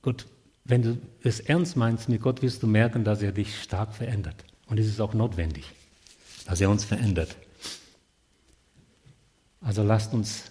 Gut, 0.00 0.26
wenn 0.64 0.80
du 0.80 0.98
es 1.22 1.40
ernst 1.40 1.76
meinst 1.76 2.08
mit 2.08 2.22
Gott, 2.22 2.40
wirst 2.40 2.62
du 2.62 2.66
merken, 2.66 3.04
dass 3.04 3.20
er 3.20 3.32
dich 3.32 3.62
stark 3.62 3.92
verändert. 3.92 4.46
Und 4.64 4.80
es 4.80 4.86
ist 4.86 4.98
auch 4.98 5.12
notwendig, 5.12 5.70
dass 6.46 6.62
er 6.62 6.70
uns 6.70 6.84
verändert. 6.84 7.36
Also 9.60 9.82
lasst 9.82 10.14
uns 10.14 10.50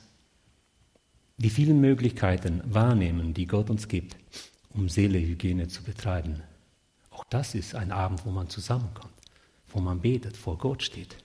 die 1.38 1.50
vielen 1.50 1.80
Möglichkeiten 1.80 2.62
wahrnehmen, 2.66 3.34
die 3.34 3.48
Gott 3.48 3.70
uns 3.70 3.88
gibt, 3.88 4.18
um 4.70 4.90
Seelehygiene 4.90 5.68
zu 5.68 5.84
betreiben. 5.84 6.44
Auch 7.10 7.24
das 7.24 7.56
ist 7.56 7.76
ein 7.76 7.92
Abend, 7.92 8.26
wo 8.26 8.30
man 8.30 8.50
zusammenkommt, 8.50 9.14
wo 9.70 9.80
man 9.80 10.02
betet, 10.02 10.38
vor 10.38 10.58
Gott 10.58 10.84
steht. 10.84 11.18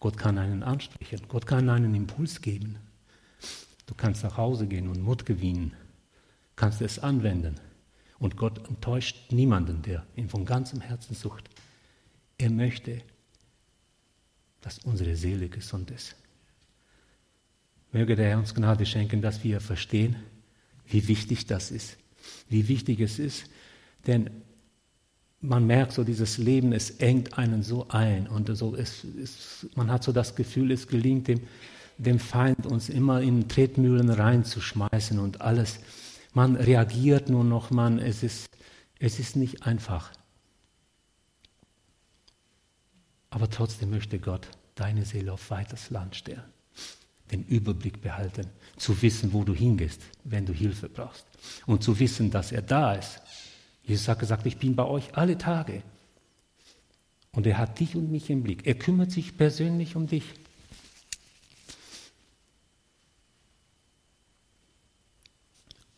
Gott 0.00 0.16
kann 0.16 0.38
einen 0.38 0.62
ansprechen, 0.62 1.20
Gott 1.28 1.46
kann 1.46 1.68
einen 1.68 1.94
Impuls 1.94 2.40
geben. 2.40 2.76
Du 3.86 3.94
kannst 3.94 4.24
nach 4.24 4.36
Hause 4.36 4.66
gehen 4.66 4.88
und 4.88 5.02
Mut 5.02 5.26
gewinnen, 5.26 5.74
kannst 6.56 6.80
es 6.80 6.98
anwenden. 6.98 7.56
Und 8.18 8.36
Gott 8.36 8.66
enttäuscht 8.68 9.30
niemanden, 9.30 9.82
der 9.82 10.06
ihn 10.16 10.28
von 10.28 10.44
ganzem 10.44 10.80
Herzen 10.80 11.14
sucht. 11.14 11.50
Er 12.38 12.50
möchte, 12.50 13.02
dass 14.62 14.78
unsere 14.78 15.16
Seele 15.16 15.48
gesund 15.48 15.90
ist. 15.90 16.16
Möge 17.92 18.14
der 18.14 18.28
Herr 18.30 18.38
uns 18.38 18.54
Gnade 18.54 18.86
schenken, 18.86 19.20
dass 19.20 19.42
wir 19.42 19.60
verstehen, 19.60 20.16
wie 20.86 21.08
wichtig 21.08 21.46
das 21.46 21.70
ist, 21.70 21.96
wie 22.48 22.68
wichtig 22.68 23.00
es 23.00 23.18
ist. 23.18 23.44
Denn 24.06 24.30
man 25.40 25.66
merkt 25.66 25.92
so, 25.92 26.04
dieses 26.04 26.38
Leben, 26.38 26.72
es 26.72 26.90
engt 26.90 27.38
einen 27.38 27.62
so 27.62 27.88
ein 27.88 28.28
und 28.28 28.54
so, 28.56 28.76
es, 28.76 29.04
es, 29.04 29.66
man 29.74 29.90
hat 29.90 30.04
so 30.04 30.12
das 30.12 30.36
Gefühl, 30.36 30.70
es 30.70 30.86
gelingt 30.86 31.28
dem, 31.28 31.40
dem 31.98 32.18
Feind, 32.18 32.66
uns 32.66 32.88
immer 32.88 33.22
in 33.22 33.48
Tretmühlen 33.48 34.10
reinzuschmeißen 34.10 35.18
und 35.18 35.40
alles. 35.40 35.80
Man 36.32 36.56
reagiert 36.56 37.28
nur 37.28 37.44
noch, 37.44 37.70
man, 37.70 37.98
es 37.98 38.22
ist, 38.22 38.48
es 38.98 39.18
ist 39.18 39.34
nicht 39.34 39.64
einfach. 39.64 40.12
Aber 43.30 43.48
trotzdem 43.48 43.90
möchte 43.90 44.18
Gott 44.18 44.48
deine 44.74 45.04
Seele 45.04 45.32
auf 45.32 45.50
weites 45.50 45.90
Land 45.90 46.16
stellen 46.16 46.42
den 47.30 47.44
Überblick 47.44 48.00
behalten, 48.00 48.46
zu 48.76 49.00
wissen, 49.02 49.32
wo 49.32 49.44
du 49.44 49.54
hingehst, 49.54 50.02
wenn 50.24 50.46
du 50.46 50.52
Hilfe 50.52 50.88
brauchst. 50.88 51.26
Und 51.66 51.82
zu 51.82 51.98
wissen, 51.98 52.30
dass 52.30 52.52
er 52.52 52.62
da 52.62 52.94
ist, 52.94 53.20
Jesus 53.82 54.08
hat 54.08 54.18
gesagt, 54.18 54.46
ich 54.46 54.56
bin 54.56 54.76
bei 54.76 54.84
euch 54.84 55.16
alle 55.16 55.36
Tage. 55.36 55.82
Und 57.32 57.46
er 57.46 57.58
hat 57.58 57.80
dich 57.80 57.96
und 57.96 58.10
mich 58.10 58.30
im 58.30 58.42
Blick. 58.42 58.66
Er 58.66 58.74
kümmert 58.74 59.10
sich 59.10 59.36
persönlich 59.36 59.96
um 59.96 60.06
dich. 60.06 60.24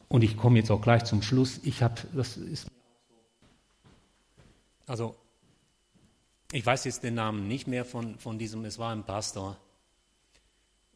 Und 0.09 0.23
ich 0.23 0.37
komme 0.37 0.59
jetzt 0.59 0.71
auch 0.71 0.83
gleich 0.83 1.05
zum 1.05 1.23
Schluss. 1.23 1.61
Ich 1.63 1.83
habe, 1.83 1.95
das 2.15 2.37
ist. 2.37 2.67
Also, 4.87 5.17
ich 6.51 6.65
weiß 6.65 6.85
jetzt 6.85 7.03
den 7.03 7.15
Namen 7.15 7.49
nicht 7.49 7.67
mehr 7.67 7.87
von, 7.87 8.19
von 8.19 8.39
diesem, 8.39 8.65
es 8.67 8.79
war 8.79 8.93
ein 8.93 9.05
Pastor. 9.05 9.57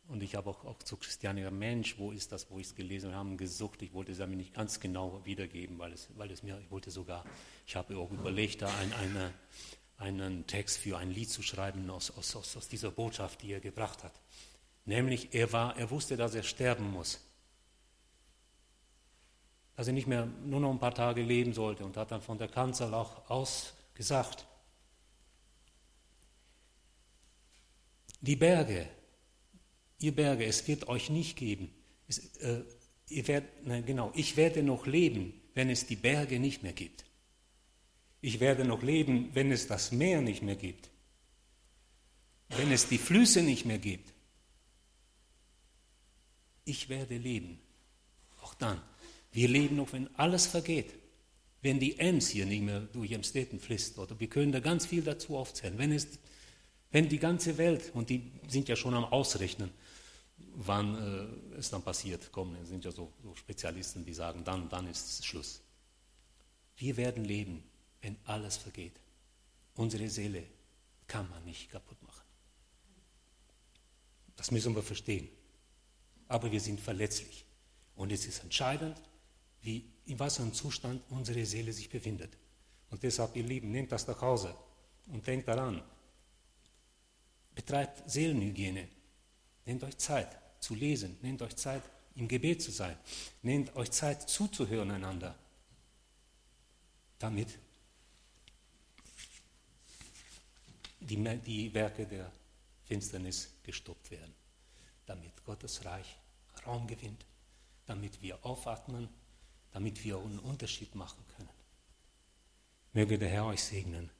Und 0.09 0.23
ich 0.23 0.37
habe 0.37 0.51
auch, 0.51 0.64
auch 0.64 0.79
zu 0.79 0.97
Christiane 0.97 1.51
Mensch, 1.51 1.99
wo 1.99 2.12
ist 2.12 2.31
das, 2.31 2.49
wo 2.51 2.59
ich 2.59 2.69
es 2.69 2.75
gelesen 2.75 3.14
habe, 3.14 3.35
gesucht. 3.37 3.83
Ich 3.83 3.92
wollte 3.92 4.12
es 4.12 4.21
aber 4.21 4.33
nicht 4.33 4.55
ganz 4.55 4.79
genau 4.79 5.21
wiedergeben, 5.25 5.79
weil 5.79 5.92
es, 5.92 6.09
weil 6.16 6.31
es 6.31 6.42
mir, 6.42 6.61
ich 6.61 6.71
wollte 6.71 6.90
sogar, 6.90 7.25
ich 7.66 7.75
habe 7.75 7.97
auch 7.99 8.11
überlegt, 8.12 8.62
da 8.62 8.69
ein, 8.79 8.92
eine, 8.92 9.33
einen 9.99 10.47
Text 10.47 10.79
für 10.79 10.97
ein 10.99 11.11
Lied 11.11 11.29
zu 11.29 11.42
schreiben 11.42 11.90
aus, 11.90 12.12
aus, 12.16 12.37
aus, 12.37 12.57
aus 12.57 12.69
dieser 12.69 12.92
Botschaft, 12.92 13.42
die 13.42 13.53
er 13.53 13.61
gebracht 13.61 14.05
hat. 14.05 14.12
Nämlich, 14.85 15.35
er, 15.35 15.53
war, 15.53 15.77
er 15.77 15.90
wusste, 15.90 16.16
dass 16.16 16.37
er 16.37 16.45
sterben 16.45 16.88
muss. 16.92 17.21
Dass 19.75 19.88
er 19.88 19.92
nicht 19.92 20.07
mehr 20.07 20.27
nur 20.45 20.61
noch 20.61 20.71
ein 20.71 20.79
paar 20.79 20.95
Tage 20.95 21.23
leben 21.23 21.53
sollte 21.53 21.85
und 21.85 21.97
hat 21.97 22.12
dann 22.12 22.23
von 22.23 22.38
der 22.38 22.49
Kanzel 22.49 22.95
auch 22.95 23.29
aus 23.29 23.75
gesagt. 23.95 24.47
Die 28.21 28.37
Berge, 28.37 28.88
ihr 29.98 30.14
Berge, 30.14 30.44
es 30.44 30.66
wird 30.68 30.88
euch 30.88 31.11
nicht 31.11 31.37
geben. 31.37 31.70
Es, 32.09 32.18
äh, 32.38 32.62
ihr 33.09 33.26
werdet, 33.28 33.66
nein, 33.66 33.85
genau, 33.85 34.12
ich 34.14 34.37
werde 34.37 34.62
noch 34.62 34.87
leben, 34.87 35.35
wenn 35.54 35.70
es 35.70 35.87
die 35.87 35.96
Berge 35.96 36.38
nicht 36.38 36.62
mehr 36.62 36.72
gibt. 36.72 37.04
Ich 38.20 38.40
werde 38.40 38.64
noch 38.64 38.82
leben, 38.82 39.30
wenn 39.35 39.52
es 39.52 39.66
das 39.66 39.92
Meer 39.92 40.20
nicht 40.20 40.42
mehr 40.42 40.56
gibt. 40.56 40.90
Wenn 42.48 42.72
es 42.72 42.88
die 42.88 42.98
Flüsse 42.98 43.42
nicht 43.42 43.66
mehr 43.66 43.78
gibt. 43.78 44.12
Ich 46.64 46.88
werde 46.88 47.16
leben. 47.16 47.61
Auch 48.42 48.54
dann. 48.54 48.80
Wir 49.32 49.48
leben 49.48 49.76
noch, 49.76 49.92
wenn 49.92 50.12
alles 50.16 50.46
vergeht. 50.46 50.92
Wenn 51.62 51.78
die 51.78 51.98
Ems 51.98 52.28
hier 52.28 52.46
nicht 52.46 52.62
mehr 52.62 52.80
durch 52.80 53.12
Emstetten 53.12 53.61
fließt. 53.61 53.98
Oder 53.98 54.18
wir 54.18 54.28
können 54.28 54.52
da 54.52 54.61
ganz 54.61 54.87
viel 54.87 55.02
dazu 55.02 55.37
aufzählen. 55.37 55.78
Wenn, 55.78 55.92
es, 55.92 56.09
wenn 56.90 57.09
die 57.09 57.18
ganze 57.18 57.59
Welt, 57.59 57.92
und 57.94 58.11
die 58.11 58.32
sind 58.48 58.68
ja 58.68 58.76
schon 58.76 58.94
am 58.94 59.04
Ausrechnen, 59.04 59.70
wann 60.55 60.94
äh, 61.53 61.59
es 61.59 61.70
dann 61.70 61.83
passiert, 61.83 62.31
kommen, 62.33 62.64
sind 62.66 62.85
ja 62.85 62.90
so, 62.90 63.12
so 63.22 63.35
Spezialisten, 63.35 64.05
die 64.05 64.14
sagen, 64.14 64.44
dann, 64.44 64.68
dann 64.68 64.87
ist 64.87 65.25
Schluss. 65.25 65.62
Wir 66.77 66.96
werden 66.96 67.25
leben 67.25 67.62
wenn 68.07 68.16
alles 68.25 68.57
vergeht. 68.57 69.01
Unsere 69.75 70.09
Seele 70.09 70.44
kann 71.09 71.29
man 71.29 71.44
nicht 71.44 71.68
kaputt 71.68 72.01
machen. 72.05 72.25
Das 74.37 74.53
müssen 74.53 74.77
wir 74.77 74.83
verstehen. 74.83 75.29
Aber 76.29 76.53
wir 76.53 76.61
sind 76.61 76.79
verletzlich. 76.79 77.44
Und 77.96 78.12
es 78.12 78.27
ist 78.27 78.44
entscheidend, 78.44 78.96
wie, 79.62 79.90
in 80.05 80.20
was 80.20 80.37
für 80.37 80.42
einem 80.42 80.55
Zustand 80.55 81.03
unsere 81.09 81.44
Seele 81.44 81.72
sich 81.72 81.90
befindet. 81.90 82.38
Und 82.90 83.03
deshalb, 83.03 83.35
ihr 83.35 83.42
Lieben, 83.42 83.72
nehmt 83.72 83.90
das 83.90 84.07
nach 84.07 84.20
Hause 84.20 84.55
und 85.09 85.27
denkt 85.27 85.49
daran. 85.49 85.83
Betreibt 87.57 88.09
Seelenhygiene. 88.09 88.88
Nehmt 89.66 89.83
euch 89.85 89.98
Zeit 89.98 90.38
zu 90.61 90.74
lesen. 90.74 91.18
Nehmt 91.22 91.42
euch 91.42 91.57
Zeit, 91.57 91.83
im 92.14 92.29
Gebet 92.29 92.62
zu 92.62 92.70
sein. 92.70 92.96
Nehmt 93.42 93.76
euch 93.76 93.90
Zeit 93.90 94.29
zuzuhören 94.29 94.90
einander. 94.90 95.37
Damit 97.18 97.59
die, 101.00 101.16
die 101.38 101.74
Werke 101.74 102.07
der 102.07 102.31
Finsternis 102.85 103.52
gestoppt 103.62 104.11
werden, 104.11 104.35
damit 105.05 105.44
Gottes 105.44 105.85
Reich 105.85 106.16
Raum 106.64 106.87
gewinnt, 106.87 107.24
damit 107.87 108.22
wir 108.22 108.44
aufatmen, 108.44 109.09
damit 109.72 110.02
wir 110.05 110.18
einen 110.18 110.38
Unterschied 110.38 110.94
machen 110.94 111.22
können. 111.37 111.50
Möge 112.92 113.18
der 113.18 113.29
Herr 113.29 113.46
euch 113.46 113.62
segnen. 113.62 114.11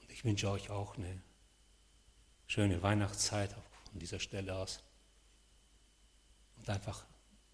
Und 0.00 0.10
ich 0.10 0.24
wünsche 0.24 0.50
euch 0.50 0.70
auch 0.70 0.96
eine 0.96 1.22
schöne 2.46 2.82
Weihnachtszeit 2.82 3.54
von 3.92 4.00
dieser 4.00 4.18
Stelle 4.18 4.56
aus. 4.56 4.80
Und 6.56 6.68
einfach 6.68 7.04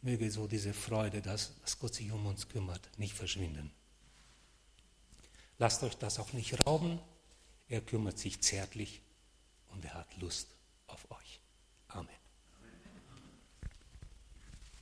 möge 0.01 0.31
so 0.31 0.47
diese 0.47 0.73
Freude, 0.73 1.21
dass, 1.21 1.61
dass 1.61 1.79
Gott 1.79 1.95
sich 1.95 2.11
um 2.13 2.25
uns 2.27 2.49
kümmert, 2.49 2.89
nicht 2.97 3.15
verschwinden. 3.15 3.73
Lasst 5.59 5.83
euch 5.83 5.97
das 5.97 6.21
auch 6.21 6.33
nicht 6.33 6.65
rauben. 6.67 7.01
Er 7.69 7.81
kümmert 7.81 8.19
sich 8.19 8.41
zärtlich 8.41 9.03
und 9.69 9.85
er 9.85 9.95
hat 9.95 10.17
Lust 10.19 10.49
auf 10.87 11.11
euch. 11.11 11.41